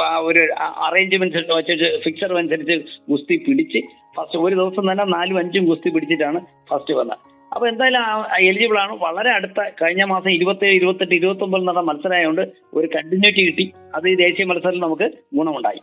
ആ, 0.00 0.18
ഒരു 0.18 0.42
അറേഞ്ച്മെന്റ് 0.88 1.52
വെച്ചിട്ട് 1.52 2.02
ഫിക്സർ 2.04 2.38
അനുസരിച്ച് 2.38 2.76
ഗുസ്തി 3.10 3.36
പിടിച്ച് 3.36 3.80
ഫസ്റ്റ് 4.16 4.38
ഒരു 4.38 4.54
ദിവസം 4.54 4.92
തന്നെ 4.92 5.04
നാലും 5.04 5.38
അഞ്ചും 5.38 5.64
ഗുസ്തി 5.64 5.90
പിടിച്ചിട്ടാണ് 5.90 6.40
ഫസ്റ്റ് 6.70 6.94
വന്നത്. 6.94 7.18
അപ്പൊ 7.52 7.68
എന്തായാലും 7.68 8.02
എലിജിബിൾ 8.48 8.78
ആണ്. 8.78 8.92
വളരെ 8.96 9.30
അടുത്ത 9.30 9.60
കഴിഞ്ഞ 9.82 10.04
മാസം 10.04 10.30
ഇരുപത്തി 10.30 10.66
ഇരുപത്തെട്ട് 10.66 11.14
ഇരുപത്തി 11.14 11.44
ഒമ്പതിൽ 11.44 11.66
നടന്ന 11.66 11.80
മത്സരമായതുകൊണ്ട് 11.80 12.42
ഒരു 12.74 12.86
കണ്ടിന്യൂറ്റി 12.86 13.42
കിട്ടി. 13.46 13.72
അത് 13.94 14.08
ഈ 14.08 14.14
ദേശീയ 14.14 14.44
മത്സരത്തിൽ 14.44 14.80
നമുക്ക് 14.80 15.08
ഗുണമുണ്ടായി. 15.38 15.82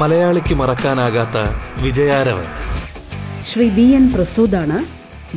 മലയാളിക്ക് 0.00 0.54
മറക്കാനാകാത്ത 0.54 1.38
വിജയാരവൻ. 1.84 2.46
ശ്രീ 3.50 3.66
ബി 3.68 3.86
എൻ 3.98 4.04
പ്രസൂദാണ് 4.14 4.78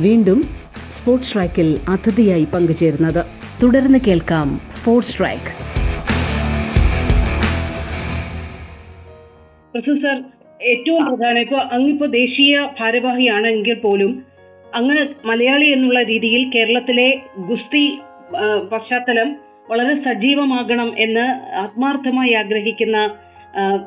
വീണ്ടും 0.02 0.38
സ്പോർട്സ് 0.92 1.34
ട്രാക്കിൽ 1.34 1.68
അതിഥിയായി 1.88 2.46
പങ്കുചേരുന്നത്. 2.54 3.20
തുടർന്ന് 3.62 3.98
കേൾക്കാം 4.06 4.48
സ്പോർട്സ് 4.70 5.18
ട്രാക്ക്. 5.18 5.52
പ്രസൂദ് 9.72 10.02
സർ 10.02 10.16
ഏറ്റവും 10.62 11.06
പ്രധാനം 11.06 11.40
ഇപ്പോൾ 11.40 11.62
അങ്ങിപ്പോ 11.74 12.06
ദേശീയ 12.06 12.68
ഭാരവാഹിയാണെങ്കിൽ 12.80 13.74
പോലും 13.74 14.12
അങ്ങ് 14.74 14.98
മലയാളി 15.24 15.66
എന്നുള്ള 15.66 16.02
രീതിയിൽ 16.02 16.50
കേരളത്തിലെ 16.54 17.08
ഗുസ്തി 17.38 17.84
പശ്ചാത്തലം 18.72 19.36
വളരെ 19.70 19.94
സജീവമാകണം 20.04 20.94
എന്ന് 20.98 21.26
ആത്മാർത്ഥമായി 21.54 22.32
ആഗ്രഹിക്കുന്ന 22.32 22.98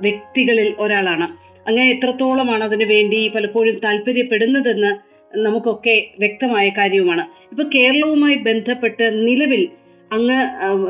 വ്യക്തികളിൽ 0.02 0.76
ഒരാളാണ്. 0.80 1.28
അങ്ങനെ 1.68 1.90
എത്രത്തോളമാണ് 1.92 2.64
അതിനു 2.64 2.86
വേണ്ടി 2.86 3.28
പലപ്പോഴും 3.28 3.80
താല്പര്യപ്പെടുന്നതെന്ന് 3.84 5.12
നമുക്കൊക്കെ 5.38 6.08
വ്യക്തമായ 6.20 6.70
കാര്യവുമാണ്. 6.70 7.22
ഇപ്പൊ 7.22 7.64
കേരളവുമായി 7.76 8.36
ബന്ധപ്പെട്ട് 8.36 9.28
നിലവിൽ 9.28 9.70
അങ്ങ് 10.12 10.40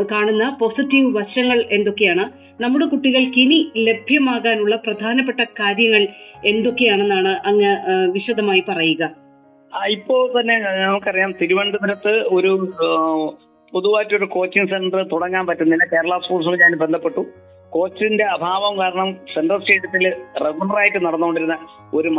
കാണുന്ന 0.06 0.58
പോസിറ്റീവ് 0.62 1.18
വശങ്ങൾ 1.18 1.64
എന്തൊക്കെയാണ്? 1.72 2.24
നമ്മുടെ 2.64 2.86
കുട്ടികൾക്ക് 2.86 3.40
ഇനി 3.40 3.72
ലഭ്യമാകാനുള്ള 3.78 4.76
പ്രധാനപ്പെട്ട 4.76 5.40
കാര്യങ്ങൾ 5.60 6.08
എന്തൊക്കെയാണെന്നാണ് 6.46 7.40
അങ്ങ് 7.46 7.78
വിശദമായി 8.12 8.64
പറയുക. 8.70 9.04
ഇപ്പോ 9.88 10.34
തന്നെ 10.40 10.60
നമുക്കറിയാം 10.60 11.34
തിരുവനന്തപുരത്ത് 11.42 12.10
ഒരു 12.10 12.74
പൊതുവായിട്ടൊരു 13.74 14.26
കോച്ചിങ് 14.26 14.68
സെന്റർ 14.68 15.04
തുടങ്ങാൻ 15.04 15.46
പറ്റുന്നില്ല. 15.46 15.86
കേരള 15.94 16.20
സ്പോർട്സുമായി 16.26 16.60
ഞാൻ 16.60 16.78
ബന്ധപ്പെട്ടു. 16.78 17.26
കോച്ചിന്റെ 17.76 18.26
അഭാവം 18.36 18.74
കാരണം 18.80 19.10
സെൻട്രൽ 19.34 19.60
സ്റ്റേഡിയത്തിൽ 19.60 20.06
റെഗുലറായിട്ട് 20.46 21.00
നടന്നുകൊണ്ടിരുന്ന 21.06 21.56
ഒരു 21.98 22.10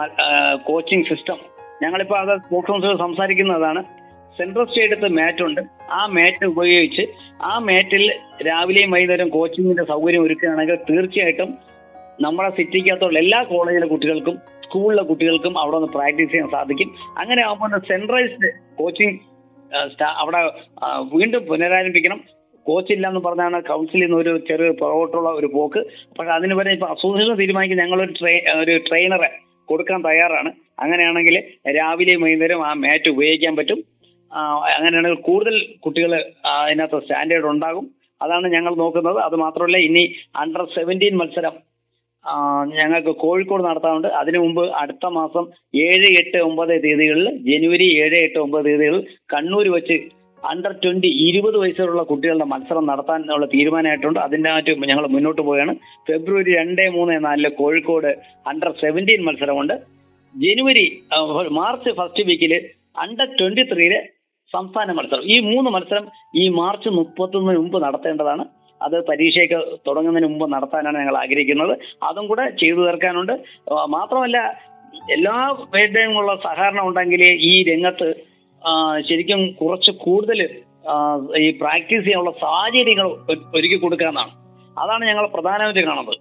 കോച്ചിങ് 0.69 1.09
സിസ്റ്റം. 1.11 1.39
ഞങ്ങളിപ്പോൾ 1.83 2.19
അത് 2.23 2.33
സ്പോർട്സ് 2.45 2.71
കൗൺസിൽ 2.71 2.97
സംസാരിക്കുന്നതാണ്. 3.05 3.83
സെൻട്രൽ 4.39 4.67
സ്റ്റേഡിയത്ത് 4.69 5.09
മാറ്റ് 5.19 5.43
ഉണ്ട് 5.47 5.61
ആ 5.99 6.01
മാറ്റ് 6.17 6.45
ഉപയോഗിച്ച് 6.53 7.05
ആ 7.51 7.53
മാറ്റിൽ 7.69 8.05
രാവിലെയും 8.49 8.91
വൈകുന്നേരം 8.95 9.29
കോച്ചിങ്ങിന്റെ 9.37 9.85
സൗകര്യം 9.93 10.25
ഒരുക്കുകയാണെങ്കിൽ 10.27 10.79
തീർച്ചയായിട്ടും 10.91 11.51
നമ്മുടെ 12.25 12.51
സിറ്റിക്കകത്തുള്ള 12.59 13.19
എല്ലാ 13.25 13.41
കോളേജിലെ 13.53 13.87
കുട്ടികൾക്കും 13.93 14.37
സ്കൂളിലെ 14.65 15.03
കുട്ടികൾക്കും 15.09 15.55
അവിടെ 15.63 15.77
ഒന്ന് 15.77 15.89
പ്രാക്ടീസ് 15.97 16.31
ചെയ്യാൻ 16.33 16.49
സാധിക്കും. 16.57 16.89
അങ്ങനെ 17.21 17.41
ആകുമ്പോൾ 17.47 17.83
സെൻട്രലൈസ്ഡ് 17.91 18.51
കോച്ചിങ് 18.79 19.19
അവിടെ 20.23 20.41
വീണ്ടും 21.15 21.43
പുനരാരംഭിക്കണം. 21.51 22.21
കോച്ച് 22.69 22.93
ഇല്ല 22.97 23.07
എന്ന് 23.13 23.23
പറഞ്ഞാണ് 23.27 23.59
കൗൺസിലിൽ 23.71 24.05
നിന്ന് 24.05 24.19
ഒരു 24.23 24.33
ചെറിയ 24.49 24.71
പുറകോട്ടുള്ള 24.83 25.31
ഒരു 25.41 25.49
പോക്ക്. 25.57 25.81
പക്ഷെ 26.19 26.33
അതിന് 26.39 26.55
വരെ 26.61 26.73
ഇപ്പൊ 26.77 26.89
അസോസിയേഷൻ 26.95 27.37
തീരുമാനിക്കും. 27.41 27.81
ഞങ്ങളൊരു 27.83 28.13
ട്രെയിൻ 28.19 28.45
ഒരു 28.63 28.75
ട്രെയിനറെ 28.89 29.31
കൊടുക്കാൻ 29.71 30.01
തയ്യാറാണ്. 30.09 30.51
അങ്ങനെയാണെങ്കിൽ 30.83 31.37
രാവിലെയും 31.79 32.23
വൈകുന്നേരം 32.25 32.63
ആ 32.69 32.71
മാറ്റ് 32.85 33.11
ഉപയോഗിക്കാൻ 33.15 33.57
പറ്റും. 33.61 33.81
അങ്ങനെയാണെങ്കിൽ 34.77 35.21
കൂടുതൽ 35.31 35.57
കുട്ടികൾ 35.85 36.13
അതിനകത്ത് 36.53 37.01
സ്റ്റാൻഡേർഡ് 37.05 37.49
ഉണ്ടാകും. 37.55 37.87
അതാണ് 38.21 38.47
ഞങ്ങൾ 38.57 38.73
നോക്കുന്നത്. 38.85 39.19
അത് 39.27 39.37
മാത്രമല്ല 39.45 39.79
ഇനി 39.89 40.05
അണ്ടർ 40.43 40.65
സെവന്റീൻ 40.79 41.15
മത്സരം 41.23 41.55
ഞങ്ങൾക്ക് 42.79 43.13
കോഴിക്കോട് 43.23 43.63
നടത്താറുണ്ട് 43.69 44.09
അതിനു 44.19 44.39
മുമ്പ് 44.43 44.65
അടുത്ത 44.81 45.07
മാസം 45.17 45.45
ഏഴ് 45.87 46.09
എട്ട് 46.21 46.39
ഒമ്പത് 46.49 46.75
തീയതികളിൽ 46.85 47.29
ജനുവരി 47.49 47.87
ഏഴ് 48.03 48.19
എട്ട് 48.27 48.39
ഒമ്പത് 48.45 48.67
തീയതികളിൽ 48.67 49.03
കണ്ണൂർ 49.33 49.69
വെച്ച് 49.77 49.97
അണ്ടർ 50.51 50.73
ട്വന്റി 50.83 51.11
ഇരുപത് 51.27 51.57
വയസ്സുള്ള 51.63 52.03
കുട്ടികളുടെ 52.11 52.47
മത്സരം 52.53 52.85
നടത്താനുള്ള 52.91 53.47
തീരുമാനമായിട്ടുണ്ട്. 53.55 54.19
അതിനായിട്ട് 54.27 54.73
ഞങ്ങൾ 54.91 55.07
മുന്നോട്ട് 55.15 55.43
പോവുകയാണ്. 55.43 55.75
ഫെബ്രുവരി 56.09 56.53
രണ്ട് 56.61 56.83
മൂന്ന് 56.97 57.19
നാലിൽ 57.27 57.49
കോഴിക്കോട് 57.61 58.11
അണ്ടർ 58.53 58.71
സെവന്റീൻ 58.83 59.23
മത്സരമുണ്ട്. 59.29 59.75
ജനുവരി 60.35 60.85
മാർച്ച് 61.61 61.91
ഫസ്റ്റ് 62.01 62.25
വീക്കിൽ 62.31 62.53
അണ്ടർ 63.05 63.29
ട്വന്റി 63.39 63.65
ത്രീയിൽ 63.73 63.95
സംസ്ഥാന 64.55 64.93
മത്സരം. 64.99 65.25
ഈ 65.35 65.37
മൂന്ന് 65.51 65.69
മത്സരം 65.77 66.05
ഈ 66.43 66.45
മാർച്ച് 66.61 66.89
മുപ്പത്തൊന്നിന് 66.99 67.61
മുമ്പ് 67.63 67.79
നടത്തേണ്ടതാണ്. 67.85 68.45
അത് 68.81 68.97
പരീക്ഷയൊക്കെ 69.09 69.59
തുടങ്ങുന്നതിന് 69.87 70.29
മുമ്പ് 70.33 70.47
നടത്താനാണ് 70.55 70.99
ഞങ്ങൾ 71.03 71.17
ആഗ്രഹിക്കുന്നത്. 71.23 71.75
അതും 72.09 72.25
കൂടെ 72.31 72.45
ചെയ്തു 72.63 72.81
തീർക്കാനുണ്ട്. 72.87 73.35
മാത്രമല്ല 73.97 74.39
എല്ലാ 75.17 75.37
പേരുടെയും 75.75 76.13
ഉള്ള 76.21 76.33
സഹകരണം 76.47 76.85
ഉണ്ടെങ്കിൽ 76.89 77.23
ഈ 77.51 77.53
രംഗത്ത് 77.71 78.09
ശരിക്കും 79.09 79.41
കുറച്ച് 79.61 79.93
കൂടുതൽ 80.05 80.41
ഈ 81.45 81.49
പ്രാക്ടീസ് 81.61 82.05
ചെയ്യാനുള്ള 82.05 82.33
സാഹചര്യങ്ങൾ 82.45 83.09
ഒരുക്കി 83.31 83.57
ഒരുക്കി 83.59 83.79
കൊടുക്കാന്നാണ് 83.85 84.33
അതാണ് 84.83 85.05
ഞങ്ങൾ 85.11 85.25
പ്രധാനമായിട്ട് 85.35 85.83
കാണുന്നത്. 85.89 86.15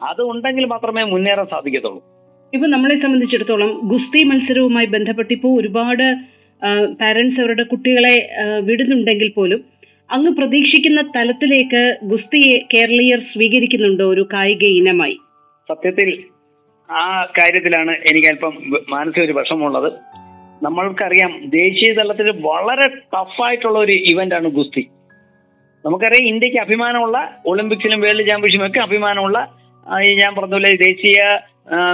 അത് 0.00 0.22
ഉണ്ടെങ്കിൽ 0.32 0.64
മാത്രമേ 0.72 1.02
മുന്നേറാൻ 1.12 1.46
സാധിക്കത്തുള്ളൂ. 1.54 2.00
ഇപ്പൊ 2.52 2.66
നമ്മളെ 2.74 2.96
സംബന്ധിച്ചിടത്തോളം 3.04 3.70
ഗുസ്തി 3.92 4.20
മത്സരവുമായി 4.30 4.88
ബന്ധപ്പെട്ട് 4.94 5.32
ഇപ്പോൾ 5.36 5.54
ഒരുപാട് 5.60 6.06
പാരന്റ്സ് 7.00 7.40
അവരുടെ 7.40 7.64
കുട്ടികളെ 7.72 8.14
വിടുന്നുണ്ടെങ്കിൽ 8.68 9.28
പോലും 9.34 9.60
അങ്ങ് 10.16 10.30
പ്രതീക്ഷിക്കുന്ന 10.38 11.00
തലത്തിലേക്ക് 11.16 11.82
ഗുസ്തിയെ 12.12 12.54
കേരളീയർ 12.74 13.20
സ്വീകരിക്കുന്നുണ്ടോ 13.32 14.04
ഒരു 14.14 14.22
കായിക 14.34 14.64
ഇനമായി? 14.80 15.16
സത്യത്തിൽ 15.68 16.10
ആ 16.88 17.02
കാര്യത്തിലാണ് 17.38 17.94
എനിക്ക് 18.10 18.28
അല്പം 18.32 18.54
മാനസിക 18.94 19.22
ഒരു 19.26 19.34
വിഷമമുള്ളത്. 19.38 19.88
നമ്മൾക്കറിയാം 20.62 21.32
ദേശീയ 21.50 21.92
തലത്തിൽ 21.92 22.30
വളരെ 22.30 22.86
ടഫായിട്ടുള്ള 23.14 23.78
ഒരു 23.78 23.92
ഇവന്റ് 23.92 24.34
ആണ് 24.34 24.48
ഗുസ്തി. 24.48 24.82
നമുക്കറിയാം 25.84 26.28
ഇന്ത്യയ്ക്ക് 26.28 26.58
അഭിമാനമുള്ള 26.58 27.18
ഒളിമ്പിക്സിലും 27.46 28.00
വേൾഡ് 28.00 28.26
ചാമ്പ്യൻഷിപ്പും 28.26 28.66
ഒക്കെ 28.66 28.80
അഭിമാനമുള്ള 28.80 29.38
ഞാൻ 30.18 30.34
പറഞ്ഞ 30.34 30.56
ദേശീയ 30.76 31.20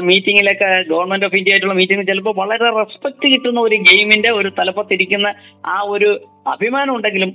മീറ്റിങ്ങിലൊക്കെ 0.01 0.69
ഗവൺമെന്റ് 0.91 1.27
ഓഫ് 1.27 1.37
ഇന്ത്യ 1.37 1.53
ആയിട്ടുള്ള 1.53 1.75
മീറ്റിംഗ് 1.75 2.07
ചിലപ്പോൾ 2.07 2.35
വളരെ 2.35 2.69
റെസ്പെക്ട് 2.79 3.27
കിട്ടുന്ന 3.35 3.61
ഒരു 3.61 3.77
ഗെയിമിന്റെ 3.77 4.31
ഒരു 4.33 4.51
തലപ്പത്തിരിക്കുന്ന 4.59 5.29
ആ 5.67 5.81
ഒരു 5.81 6.11
അഭിമാനം 6.47 6.95
ഉണ്ടെങ്കിലും 6.95 7.31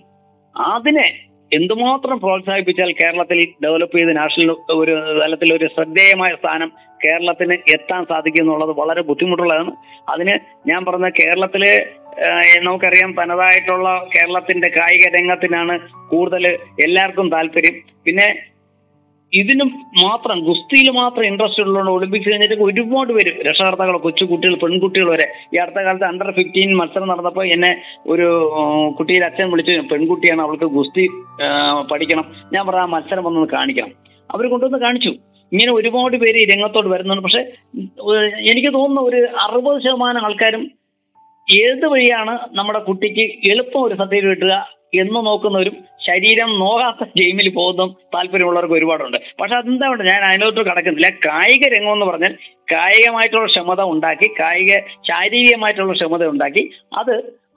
അതിനെ 0.55 1.07
എന്തുമാത്രം 1.51 2.19
പ്രോത്സാഹിപ്പിച്ചാൽ 2.19 2.91
കേരളത്തിൽ 2.91 3.39
ഡെവലപ്പ് 3.63 3.97
ചെയ്ത് 3.99 4.17
നാഷണൽ 4.17 4.49
ഒരു 4.73 4.93
തലത്തിൽ 5.21 5.53
ഒരു 5.53 5.67
ശ്രദ്ധേയമായ 5.67 6.35
സ്ഥാനം 6.35 6.71
കേരളത്തിന് 7.05 7.55
എത്താൻ 7.73 8.03
സാധിക്കും 8.09 8.43
എന്നുള്ളത് 8.43 8.73
വളരെ 8.79 9.01
ബുദ്ധിമുട്ടുള്ളതാണ്. 9.09 9.71
അതിന് 10.09 10.35
ഞാൻ 10.69 10.85
പറഞ്ഞ 10.85 11.09
കേരളത്തിലെ 11.09 11.73
നമുക്കറിയാം 12.61 13.11
തനതായിട്ടുള്ള 13.19 13.89
കേരളത്തിന്റെ 14.15 14.69
കായിക 14.77 15.05
രംഗത്തിനാണ് 15.15 15.75
കൂടുതൽ 16.11 16.47
എല്ലാവർക്കും 16.85 17.29
താല്പര്യം. 17.29 17.75
പിന്നെ 18.05 18.27
ഇതിനും 19.33 19.69
മാത്രം 20.03 20.37
ഗുസ്തിയിൽ 20.45 20.87
മാത്രം 20.91 21.25
ഇൻട്രസ്റ്റ് 21.25 21.61
ഉള്ളതുകൊണ്ട് 21.63 21.91
ഒളിമ്പിക്സ് 21.91 22.29
കഴിഞ്ഞിട്ട് 22.29 22.55
ഒരുപാട് 22.63 23.11
പേര് 23.13 23.31
രക്ഷകർത്താക്കൾ 23.47 23.97
കൊച്ചു 23.97 24.23
കുട്ടികൾ 24.25 24.55
പെൺകുട്ടികൾ 24.55 25.07
വരെ. 25.11 25.27
ഈ 25.53 25.57
അടുത്ത 25.63 25.79
കാലത്ത് 25.85 26.05
അണ്ടർ 26.05 26.29
ഫിഫ്റ്റീൻ 26.31 26.71
മത്സരം 26.77 27.07
നടന്നപ്പോൾ 27.07 27.45
എന്നെ 27.55 27.71
ഒരു 28.07 28.27
കുട്ടിയിൽ 28.99 29.25
അച്ഛൻ 29.25 29.49
വിളിച്ചു 29.51 29.71
പെൺകുട്ടിയാണ് 29.91 30.41
അവൾക്ക് 30.41 30.69
ഗുസ്തി 30.77 31.05
പഠിക്കണം. 31.91 32.25
ഞാൻ 32.53 32.61
പറഞ്ഞ 32.67 32.85
ആ 32.87 32.91
മത്സരം 32.95 33.23
വന്നൊന്ന് 33.23 33.49
കാണിക്കണം. 33.57 33.91
അവർ 34.33 34.45
കൊണ്ടുവന്ന് 34.49 34.79
കാണിച്ചു. 34.85 35.11
ഇങ്ങനെ 35.51 35.71
ഒരുപാട് 35.77 36.17
പേര് 36.23 36.41
രംഗത്തോട്ട് 36.53 36.89
വരുന്നുണ്ട്. 36.95 37.23
പക്ഷെ 37.27 37.41
എനിക്ക് 38.51 38.71
തോന്നുന്ന 38.73 39.07
ഒരു 39.09 39.21
അറുപത് 39.45 39.79
ശതമാനം 39.85 40.25
ആൾക്കാരും 40.27 40.65
ഏത് 41.47 41.85
വഴിയാണ് 41.91 42.33
നമ്മുടെ 42.57 42.79
കുട്ടിക്ക് 42.87 43.23
എളുപ്പം 43.51 43.81
ഒരു 43.87 43.95
സദ്യയിൽ 44.01 44.27
കിട്ടുക 44.31 44.55
എന്ന് 45.01 45.19
നോക്കുന്നവരും 45.25 45.75
ശരീരം 46.05 46.49
നോക്കാത്ത 46.59 47.03
ഗെയിമിൽ 47.19 47.47
പോകുന്ന 47.55 47.83
താല്പര്യമുള്ളവർക്ക് 48.15 48.75
ഒരുപാടുണ്ട്. 48.77 49.17
പക്ഷെ 49.39 49.55
അതെന്താ 49.55 49.87
വേണ്ട 49.89 50.03
ഞാൻ 50.11 50.21
അതിനകത്ത് 50.29 50.61
കടക്കുന്നില്ല. 50.69 51.09
കായിക 51.27 51.63
രംഗം 51.73 51.93
എന്ന് 51.93 52.07
പറഞ്ഞാൽ 52.09 52.33
കായികമായിട്ടുള്ള 52.71 53.47
ക്ഷമത 53.53 53.81
ഉണ്ടാക്കി 53.93 54.29
കായിക 54.39 54.71
ശാരീരികമായിട്ടുള്ള 55.09 55.95
ക്ഷമത 55.99 56.25
ഉണ്ടാക്കി 56.33 56.63
അത് 57.01 57.15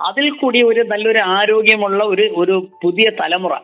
അതിൽ 0.08 0.26
കൂടി 0.30 0.61
ഒരു 0.62 0.82
നല്ലൊരു 0.92 1.22
ആരോഗ്യമുള്ള 1.38 2.02
ഒരു 2.04 2.26
ഒരു 2.42 2.56
പുതിയ 2.82 3.08
തലമുറ 3.20 3.54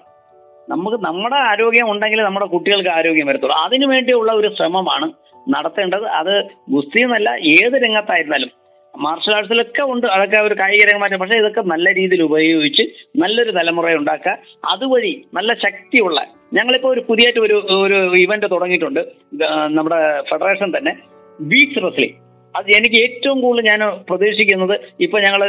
നമുക്ക് 0.69 0.97
നമ്മുടെ 1.07 1.37
ആരോഗ്യം 1.51 1.91
ഉണ്ടെങ്കിൽ 1.91 2.21
നമ്മുടെ 2.23 2.47
കുട്ടികൾക്ക് 2.47 2.89
ആരോഗ്യം 2.89 3.27
വരത്തുള്ളൂ. 3.27 3.57
അതിനു 3.65 3.87
വേണ്ടിയുള്ള 3.87 4.33
ഒരു 4.33 4.49
ശ്രമമാണ് 4.59 5.09
നടത്തേണ്ടത്. 5.55 6.07
അത് 6.21 6.35
ഗുസ്തി 6.71 7.03
എന്നല്ല 7.03 7.31
ഏത് 7.31 7.77
രംഗത്തായിരുന്നാലും. 7.85 8.51
മാർഷൽ 8.95 9.35
ആർട്സിലൊക്കെ 9.35 9.83
ഉണ്ട് 9.83 10.07
അതൊക്കെ 10.07 10.39
ഒരു 10.41 10.55
കായിക 10.55 10.85
രംഗമാറ്റം 10.91 11.19
പക്ഷേ 11.19 11.37
ഇതൊക്കെ 11.37 11.61
നല്ല 11.61 11.89
രീതിയിൽ 11.95 12.23
ഉപയോഗിച്ച് 12.23 12.85
നല്ലൊരു 13.17 13.51
തലമുറ 13.51 13.93
ഉണ്ടാക്കുക. 13.95 14.37
അതുവഴി 14.69 15.25
നല്ല 15.35 15.55
ശക്തിയുള്ള 15.55 16.21
ഞങ്ങളിപ്പോൾ 16.55 16.89
ഒരു 16.89 17.03
പുതിയായിട്ട് 17.09 17.41
ഒരു 17.41 17.57
ഒരു 17.77 17.99
ഇവന്റ് 18.25 18.51
തുടങ്ങിയിട്ടുണ്ട്. 18.51 19.01
നമ്മുടെ 19.79 20.01
ഫെഡറേഷൻ 20.31 20.79
തന്നെ 20.79 20.95
ബീച്ച് 21.41 21.81
റെസ്ലിംഗ് 21.87 22.17
അത് 22.59 22.69
എനിക്ക് 22.79 22.99
ഏറ്റവും 23.07 23.39
കൂടുതൽ 23.45 23.67
ഞാൻ 23.71 23.81
പ്രതീക്ഷിക്കുന്നത് 24.09 24.75
ഇപ്പൊ 25.07 25.19
ഞങ്ങൾ 25.27 25.43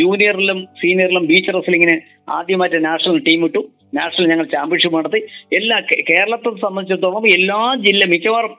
ജൂനിയറിലും 0.00 0.60
സീനിയറിലും 0.82 1.24
ബീച്ച് 1.30 1.54
റെസ്ലിങ്ങിന് 1.56 1.96
ആദ്യമായിട്ട് 2.36 2.78
നാഷണൽ 2.90 3.18
ടീം 3.28 3.42
ഇട്ടു. 3.48 3.62
നാഷണൽ 3.98 4.28
ഞങ്ങൾ 4.32 4.46
ചാമ്പ്യൻഷിപ്പ് 4.54 4.98
നടത്തി. 4.98 5.20
എല്ലാ 5.58 5.76
കേരളത്തെ 6.12 6.50
സംബന്ധിച്ചിടത്തോളം 6.64 7.26
എല്ലാ 7.36 7.58
ജില്ല 7.86 8.04
മിക്കവാറും 8.14 8.54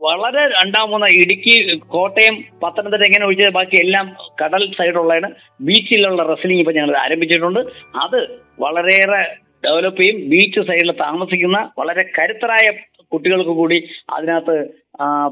വളരെ 0.00 0.42
രണ്ടാം 0.54 0.86
മൂന്ന് 0.92 1.08
ഇടുക്കി 1.16 1.52
കോട്ടയം 1.94 2.36
പത്തനംതിട്ട 2.62 3.04
എങ്ങനെ 3.08 3.26
ഒഴിച്ചത് 3.26 3.52
ബാക്കി 3.56 3.76
എല്ലാം 3.82 4.06
കടൽ 4.40 4.62
സൈഡുള്ളതാണ് 4.78 5.28
ബീച്ചിലുള്ള 5.66 6.22
റെസ്ലിംഗ് 6.30 6.62
ഇപ്പൊ 6.62 6.74
ഞങ്ങൾ 6.78 6.94
ആരംഭിച്ചിട്ടുണ്ട്. 7.02 7.60
അത് 8.04 8.18
വളരെയേറെ 8.64 9.20
ഡെവലപ്പ് 9.64 10.00
ചെയ്യും. 10.02 10.16
ബീച്ച് 10.30 10.60
സൈഡിൽ 10.68 10.90
താമസിക്കുന്ന 11.04 11.58
വളരെ 11.80 12.04
കരുത്തരായ 12.16 12.66
കുട്ടികൾക്ക് 13.12 13.50
കൂടി 13.50 13.78
അതിനകത്ത് 14.10 14.56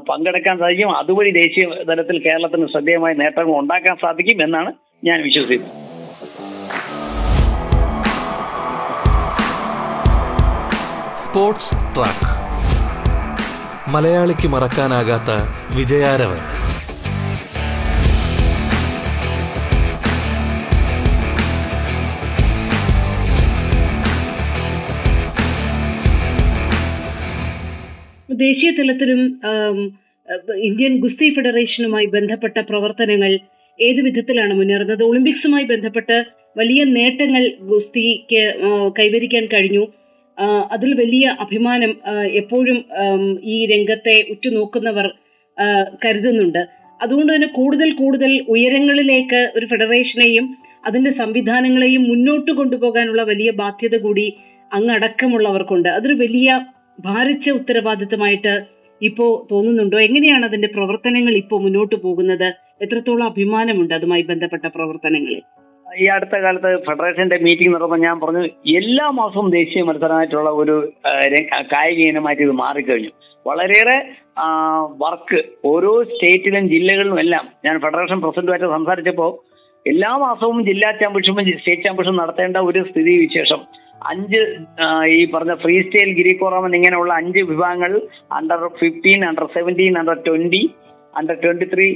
പങ്കെടുക്കാൻ 0.09 0.57
സാധിക്കും. 0.59 0.97
അതുവഴി 0.97 1.31
ദേശീയ 1.31 1.83
തലത്തിൽ 1.89 2.19
കേരളത്തിന് 2.19 2.67
ശ്രദ്ധേയമായ 2.71 3.13
നേട്ടങ്ങൾ 3.13 3.59
ഉണ്ടാക്കാൻ 3.59 3.97
സാധിക്കും 4.01 4.43
എന്നാണ് 4.43 4.73
ഞാൻ 5.05 5.21
വിശ്വസിക്കുന്നത്. 5.23 5.79
Sports 11.23 11.75
track. 11.95 12.29
മലയാളിക്ക് 13.91 14.47
മറക്കാനാകാത്ത 14.47 15.31
വിജയാരവൻ. 15.77 16.60
ദേശീയ 28.45 28.71
തലത്തിലും 28.79 29.21
ഇന്ത്യൻ 30.67 30.93
ഗുസ്തി 31.03 31.27
ഫെഡറേഷനുമായി 31.35 32.07
ബന്ധപ്പെട്ട 32.15 32.57
പ്രവർത്തനങ്ങൾ 32.69 33.31
ഏത് 33.79 33.99
വിധത്തിലാണ് 34.07 34.53
മുന്നേറുന്നത്? 34.59 35.01
ഒളിമ്പിക്സുമായി 35.09 35.65
ബന്ധപ്പെട്ട് 35.71 36.17
വലിയ 36.59 36.81
നേട്ടങ്ങൾ 36.97 37.43
ഗുസ്തിക്ക് 37.71 38.43
കൈവരിക്കാൻ 38.97 39.45
കഴിഞ്ഞു. 39.53 39.83
അതിൽ 40.73 40.91
വലിയ 41.01 41.25
അഭിമാനം 41.43 41.91
എപ്പോഴും 42.41 42.77
ഈ 43.53 43.57
രംഗത്തെ 43.73 44.15
ഉറ്റുനോക്കുന്നവർ 44.33 45.07
കരുതുന്നുണ്ട്. 46.03 46.61
അതുകൊണ്ട് 46.99 47.31
തന്നെ 47.33 47.49
കൂടുതൽ 47.57 47.89
കൂടുതൽ 48.01 48.31
ഉയരങ്ങളിലേക്ക് 48.53 49.41
ഒരു 49.57 49.65
ഫെഡറേഷനെയും 49.71 50.45
അതിന്റെ 50.87 51.11
സംവിധാനങ്ങളെയും 51.21 52.03
മുന്നോട്ട് 52.11 52.51
കൊണ്ടുപോകാനുള്ള 52.59 53.21
വലിയ 53.31 53.49
ബാധ്യത 53.61 53.95
കൂടി 54.05 54.27
അങ്ങടക്കമുള്ളവർക്കുണ്ട് 54.71 55.89
അതൊരു 55.89 56.15
വലിയ 56.23 56.49
ഭാരിച്ച 56.99 57.49
ഉത്തരവാദിത്തമായിട്ട് 57.49 58.53
ഇപ്പോ 59.01 59.25
തോന്നുന്നുണ്ടോ? 59.51 59.97
എങ്ങനെയാണ് 60.07 60.45
അതിന്റെ 60.45 60.69
പ്രവർത്തനങ്ങൾ 60.75 61.33
ഇപ്പോ 61.41 61.57
മുന്നോട്ട് 61.57 61.95
പോകുന്നത്? 61.95 62.49
എത്രത്തോളം 62.83 63.25
അഭിമാനമുണ്ട് 63.31 63.93
അതുമായി 63.93 64.23
ബന്ധപ്പെട്ട 64.31 64.65
പ്രവർത്തനങ്ങളിൽ? 64.75 65.41
ഈ 65.87 66.05
അടുത്ത 66.15 66.35
കാലത്ത് 66.43 66.69
ഫെഡറേഷന്റെ 66.87 67.37
മീറ്റിംഗ് 67.45 67.71
നടന്നപ്പോൾ 67.73 67.99
ഞാൻ 68.05 68.15
പറഞ്ഞു 68.19 68.43
എല്ലാ 68.79 69.05
മാസവും 69.19 69.47
ദേശീയ 69.55 69.81
മത്സരമായിട്ടുള്ള 69.87 70.49
ഒരു 70.61 70.75
കായിക 71.73 71.99
ഇനമായിട്ട് 72.11 72.43
ഇത് 72.47 72.53
മാറിക്കഴിഞ്ഞു. 72.63 73.11
വളരെയേറെ 73.45 73.97
വർക്ക് 75.03 75.39
ഓരോ 75.71 75.91
സ്റ്റേറ്റിലും 76.11 76.65
ജില്ലകളിലും 76.73 77.19
എല്ലാം. 77.19 77.45
ഞാൻ 77.65 77.75
ഫെഡറേഷൻ 77.85 78.19
പ്രസിഡന്റുമായിട്ട് 78.25 78.69
സംസാരിച്ചപ്പോൾ 78.77 79.31
എല്ലാ 79.85 80.11
മാസവും 80.23 80.57
ജില്ലാ 80.69 80.91
ചാമ്പ്യൻഷിപ്പും 81.01 81.45
സ്റ്റേറ്റ് 81.59 81.83
ചാമ്പ്യൻഷിപ്പും 81.85 82.21
നടത്തേണ്ട 82.23 82.57
ഒരു 82.69 82.81
സ്ഥിതി 82.89 83.13
വിശേഷം 83.25 83.61
അഞ്ച് 84.01 84.41
ഈ 85.07 85.25
പറഞ്ഞ 85.25 85.53
ഫ്രീ 85.55 85.81
സ്റ്റൈൽ 85.81 86.09
ഗിരിക്കോറാമൻ 86.13 86.75
ഇങ്ങനെയുള്ള 86.75 87.13
അഞ്ച് 87.13 87.39
വിഭാഗങ്ങൾ 87.39 87.93
under 88.33 88.67
fifteen 88.79 89.25
under 89.25 89.45
seventeen 89.53 89.97
under 89.97 90.17
twenty 90.27 90.63
under 91.15 91.37
twenty 91.43 91.67
three 91.73 91.87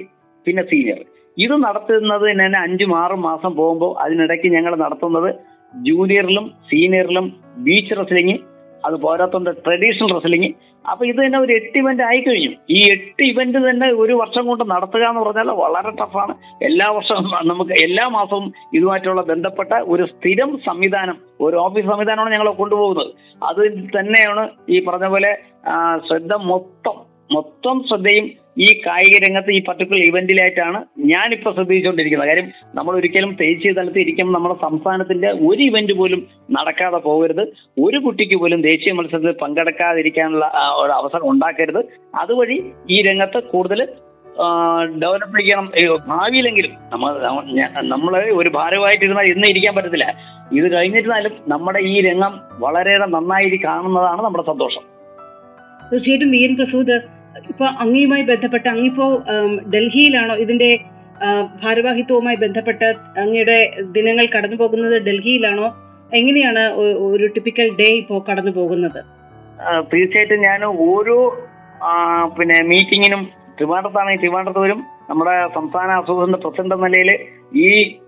പിന്നെ 0.48 0.64
സീനിയർ 0.64 1.00
ഇത് 1.38 1.56
നടത്തുന്നത് 1.64 2.26
തന്നെ 2.32 2.60
അഞ്ചും 2.60 2.92
ആറും 2.98 3.22
മാസം 3.22 3.56
പോകുമ്പോൾ 3.56 4.02
അതിനിടയ്ക്ക് 4.02 4.48
ഞങ്ങൾ 4.48 4.76
നടത്തുന്നത് 4.76 5.30
ജൂനിയറിലും 5.86 6.46
സീനിയറിലും 6.70 7.26
ബീച്ച് 7.58 7.96
റെസ്ലിംഗ് 8.00 8.36
അത് 8.86 8.96
പോരാത്തോണ്ട് 9.02 9.52
ട്രഡീഷണൽ 9.66 10.12
റെസ്ലിംഗ് 10.14 10.50
അപ്പൊ 10.86 11.06
ഇത് 11.06 11.20
തന്നെ 11.26 11.40
ഒരു 11.40 11.52
എട്ട് 11.52 11.78
ഇവന്റ് 11.80 12.04
ആയി 12.04 12.20
കഴിഞ്ഞു. 12.22 12.52
ഈ 12.70 12.80
എട്ട് 12.96 13.24
ഇവന്റ് 13.24 13.60
തന്നെ 13.68 13.88
ഒരു 14.02 14.14
വർഷം 14.14 14.44
കൊണ്ട് 14.46 14.64
നടത്തുക 14.72 15.04
എന്ന് 15.10 15.22
പറഞ്ഞാൽ 15.22 15.50
വളരെ 15.64 15.92
ടഫാണ് 16.02 16.34
എല്ലാ 16.62 16.88
വർഷവും 16.98 17.48
നമുക്ക് 17.52 17.74
എല്ലാ 17.86 18.06
മാസവും 18.18 18.46
ഇതുമായിട്ടുള്ള 18.74 19.22
ബന്ധപ്പെട്ട 19.32 19.74
ഒരു 19.94 20.06
സ്ഥിരം 20.06 20.52
സംവിധാനം 20.68 21.18
ഒരു 21.42 21.58
ഓഫീസ് 21.58 21.88
സംവിധാനമാണ് 21.88 22.34
ഞങ്ങൾ 22.34 22.50
കൊണ്ടുപോകുന്നത്. 22.62 23.12
അത് 23.50 23.64
തന്നെയാണ് 23.98 24.50
ഈ 24.70 24.86
പറഞ്ഞ 24.88 25.10
പോലെ 25.16 25.34
ശ്രദ്ധ 26.08 26.34
മൊത്തം 26.52 26.98
മൊത്തം 27.36 27.84
ശ്രദ്ധയും 27.90 28.26
ഈ 28.58 28.68
കായിക 28.86 29.16
രംഗത്ത് 29.24 29.52
ഈ 29.52 29.60
പർട്ടിക്കുലർ 29.68 30.02
ഇവന്റിലായിട്ടാണ് 30.10 30.80
ഞാനിപ്പോ 31.14 31.50
ശ്രദ്ധിച്ചുകൊണ്ടിരിക്കുന്നത്. 31.54 32.30
കാര്യം 32.30 32.48
നമ്മൾ 32.76 32.96
ഒരിക്കലും 32.96 33.32
ദേശീയ 33.40 33.72
തലത്തിൽ 33.72 34.02
ഇരിക്കുമ്പോൾ 34.02 34.34
നമ്മുടെ 34.34 34.56
സംസ്ഥാനത്തിന്റെ 34.62 35.30
ഒരു 35.48 35.62
ഇവന്റ് 35.64 35.94
പോലും 35.94 36.22
നടക്കാതെ 36.52 36.98
പോകരുത്. 36.98 37.44
ഒരു 37.86 37.98
കുട്ടിക്ക് 37.98 38.38
പോലും 38.42 38.62
ദേശീയ 38.62 38.94
മത്സരത്തിൽ 38.94 39.32
പങ്കെടുക്കാതിരിക്കാനുള്ള 39.32 40.46
ഒരു 40.82 40.92
അവസരം 40.92 41.30
ഉണ്ടാക്കരുത്. 41.32 41.82
അതുവഴി 42.16 42.58
ഈ 42.90 43.02
രംഗത്ത് 43.10 43.42
കൂടുതൽ 43.44 43.82
ഡെവലപ്പ് 45.02 45.38
ചെയ്യണം. 45.40 45.68
ഭാവിയിലെങ്കിലും 46.08 46.72
നമ്മൾ 46.94 47.12
നമ്മളെ 47.94 48.24
ഒരു 48.40 48.50
ഭാരമായിട്ടിരുന്നാൽ 48.50 49.28
ഇന്ന് 49.34 49.48
ഇരിക്കാൻ 49.52 49.76
പറ്റത്തില്ല. 49.76 50.08
ഇത് 50.60 50.68
കഴിഞ്ഞിരുന്നാലും 50.74 51.36
നമ്മുടെ 51.48 51.80
ഈ 51.92 51.94
രംഗം 52.10 52.34
വളരെയേറെ 52.64 53.08
നന്നായി 53.18 53.60
കാണുന്നതാണ് 53.66 54.22
നമ്മുടെ 54.26 54.46
സന്തോഷം. 54.52 54.84
തീർച്ചയായിട്ടും 55.92 56.32
വി 56.32 56.42
എൻ 56.48 56.56
പ്രസൂദ് 56.56 56.98
ഇപ്പൊ 57.52 57.66
അങ്ങയുമായി 57.84 58.24
ബന്ധപ്പെട്ട് 58.32 58.68
അങ്ങിപ്പോ 58.74 59.06
ഡൽഹിയിലാണോ 59.74 60.36
ഇതിന്റെ 60.44 60.70
ഭാരവാഹിത്വവുമായി 61.64 62.38
ബന്ധപ്പെട്ട് 62.44 62.88
അങ്ങയുടെ 63.22 63.58
ദിനങ്ങൾ 63.96 64.26
കടന്നു 64.36 64.58
പോകുന്നത് 64.62 64.96
ഡൽഹിയിലാണോ? 65.08 65.68
എങ്ങനെയാണ് 66.20 66.64
ഒരു 67.06 67.26
ടിപ്പിക്കൽ 67.36 67.68
ഡേ 67.80 67.88
ഇപ്പോ 68.02 68.16
കടന്നു 68.30 68.52
പോകുന്നത്? 68.52 69.00
തീർച്ചയായിട്ടും 69.92 70.42
ഞാൻ 70.48 70.62
ഓരോ 70.90 71.18
പിന്നെ 72.38 72.58
മീറ്റിങ്ങിനും 72.72 73.22
ട്രിവാൻഡ്രത്താണെങ്കിൽ 73.58 74.22
ട്രിവാൻഡ്രത്ത് 74.24 74.62
വരും. 74.66 74.80
നമ്മുടെ 75.10 75.36
സംസ്ഥാന 75.56 75.90
അസോസിയേഷന്റെ 76.02 76.40
പ്രസിഡന്റ് 76.44 76.78
നിലയിൽ 76.84 77.10
ഈ 77.54 78.00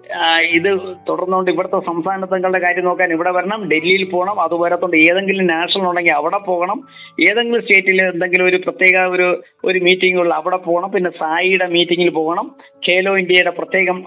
ഇത് 0.51 0.69
തുടർന്നുകൊണ്ട് 1.07 1.51
ഇവിടുത്തെ 1.51 1.79
സംസ്ഥാന 1.79 2.25
തങ്ങളുടെ 2.25 2.59
കാര്യം 2.59 2.85
നോക്കാൻ 2.85 3.11
ഇവിടെ 3.11 3.31
വരണം 3.31 3.69
ഡൽഹിയിൽ 3.69 4.09
പോകണം 4.09 4.41
അത് 4.41 4.95
ഏതെങ്കിലും 4.95 5.47
നാഷണൽ 5.47 5.87
ഉണ്ടെങ്കിൽ 5.87 6.13
അവിടെ 6.13 6.37
പോകണം 6.37 6.87
ഏതെങ്കിലും 7.19 7.61
സ്റ്റേറ്റിൽ 7.61 8.01
എന്തെങ്കിലും 8.01 8.45
ഒരു 8.45 8.57
പ്രത്യേക 8.57 8.97
ഒരു 8.97 9.41
ഒരു 9.63 9.79
മീറ്റിംഗ് 9.79 10.19
ഉള്ള 10.19 10.35
അവിടെ 10.35 10.57
പോകണം 10.57 10.91
പിന്നെ 10.91 11.09
സായിയുടെ 11.09 11.67
മീറ്റിംഗിൽ 11.67 12.09
പോകണം 12.09 12.55
ഖേലോ 12.89 13.17
ഇന്ത്യയുടെ 13.17 13.49
പ്രത്യേകം 13.49 14.05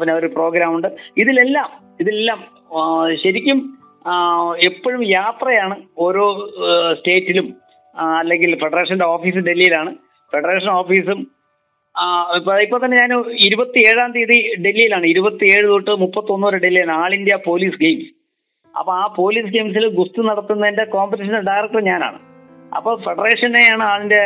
പിന്നെ 0.00 0.14
ഒരു 0.14 0.26
പ്രോഗ്രാം 0.26 0.76
ഉണ്ട്. 0.76 0.88
ഇതിലെല്ലാം 1.16 1.70
ഇതിലെല്ലാം 2.00 2.44
ശരിക്കും 3.14 3.80
എപ്പോഴും 4.56 5.06
യാത്രയാണ് 5.08 5.76
ഓരോ 5.98 6.48
സ്റ്റേറ്റിലും 6.94 7.54
അല്ലെങ്കിൽ 7.94 8.58
ഫെഡറേഷന്റെ 8.58 9.04
ഓഫീസ് 9.04 9.36
ഡൽഹിയിലാണ്. 9.36 9.94
ഫെഡറേഷൻ 10.32 10.70
ഓഫീസും 10.70 11.33
ഇപ്പൊ 12.62 12.78
തന്നെ 12.78 12.96
ഞാൻ 13.00 13.24
ഇരുപത്തി 13.46 13.78
ഏഴാം 13.88 14.12
തീയതി 14.12 14.62
ഡൽഹിയിലാണ്. 14.62 15.06
ഇരുപത്തി 15.06 15.44
ഏഴ് 15.44 15.66
തൊട്ട് 15.68 15.90
മുപ്പത്തി 15.90 16.32
ഒന്ന് 16.32 16.46
വരെ 16.46 16.58
ഡൽഹിയിലാണ്. 16.58 17.04
All 17.04 17.14
India 17.14 17.38
police 17.46 17.78
games. 17.80 18.14
അപ്പൊ 18.78 18.92
ആ 18.92 19.14
പോലീസ് 19.16 19.46
ഗെയിംസിൽ 19.46 19.88
ഗുസ്തി 19.88 20.20
നടത്തുന്നതിന്റെ 20.20 20.84
കോമ്പറ്റീഷൻ 20.84 21.40
ഡയറക്ടർ 21.40 21.80
ഞാനാണ്. 21.80 22.18
അപ്പൊ 22.76 22.96
ഫെഡറേഷനെയാണ് 22.96 23.82
അതിന്റെ 23.82 24.20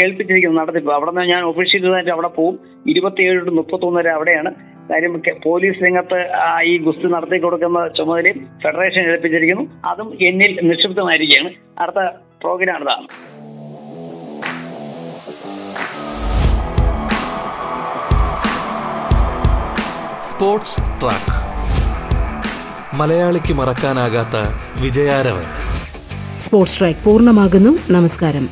ഏൽപ്പിച്ചിരിക്കുന്നത് 0.00 0.60
നടത്തിപ്പ്. 0.60 0.92
അവിടെ 0.92 1.10
നിന്ന് 1.10 1.32
ഞാൻ 1.32 1.42
ഒഫീഷ്യലായിട്ട് 1.42 2.10
അവിടെ 2.10 2.28
പോവും. 2.28 2.58
ഇരുപത്തിയേഴ് 2.86 3.46
ടു 3.46 3.50
മുപ്പത്തൊന്ന് 3.50 3.98
വരെ 4.00 4.10
അവിടെയാണ്. 4.10 4.52
കാര്യം 4.90 5.22
പോലീസ് 5.44 5.84
രംഗത്ത് 5.84 6.28
ഈ 6.62 6.78
ഗുസ്തി 6.78 7.06
നടത്തി 7.06 7.38
കൊടുക്കുന്ന 7.38 7.88
ചുമതലയും 7.88 8.46
ഫെഡറേഷൻ 8.62 9.00
ഏൽപ്പിച്ചിരിക്കുന്നു. 9.00 9.66
അതും 9.84 10.18
എന്നിൽ 10.20 10.60
നിക്ഷിപ്തമായിരിക്കുകയാണ്. 10.62 11.52
അടുത്ത 11.78 11.96
പ്രോഗ്രാം 12.42 12.82
ഇതാണ്. 12.82 13.06
Sports 20.40 20.76
track. 20.76 21.32
മലയാളിക്ക് 22.96 23.54
മറക്കാനാകാത്ത 23.54 24.36
വിജയാരവൻ. 24.80 25.44
സ്പോർട്സ് 26.40 26.78
ട്രാക്ക് 26.78 27.00
പൂർണമാകുന്നു. 27.04 27.92
നമസ്കാരം. 27.92 28.50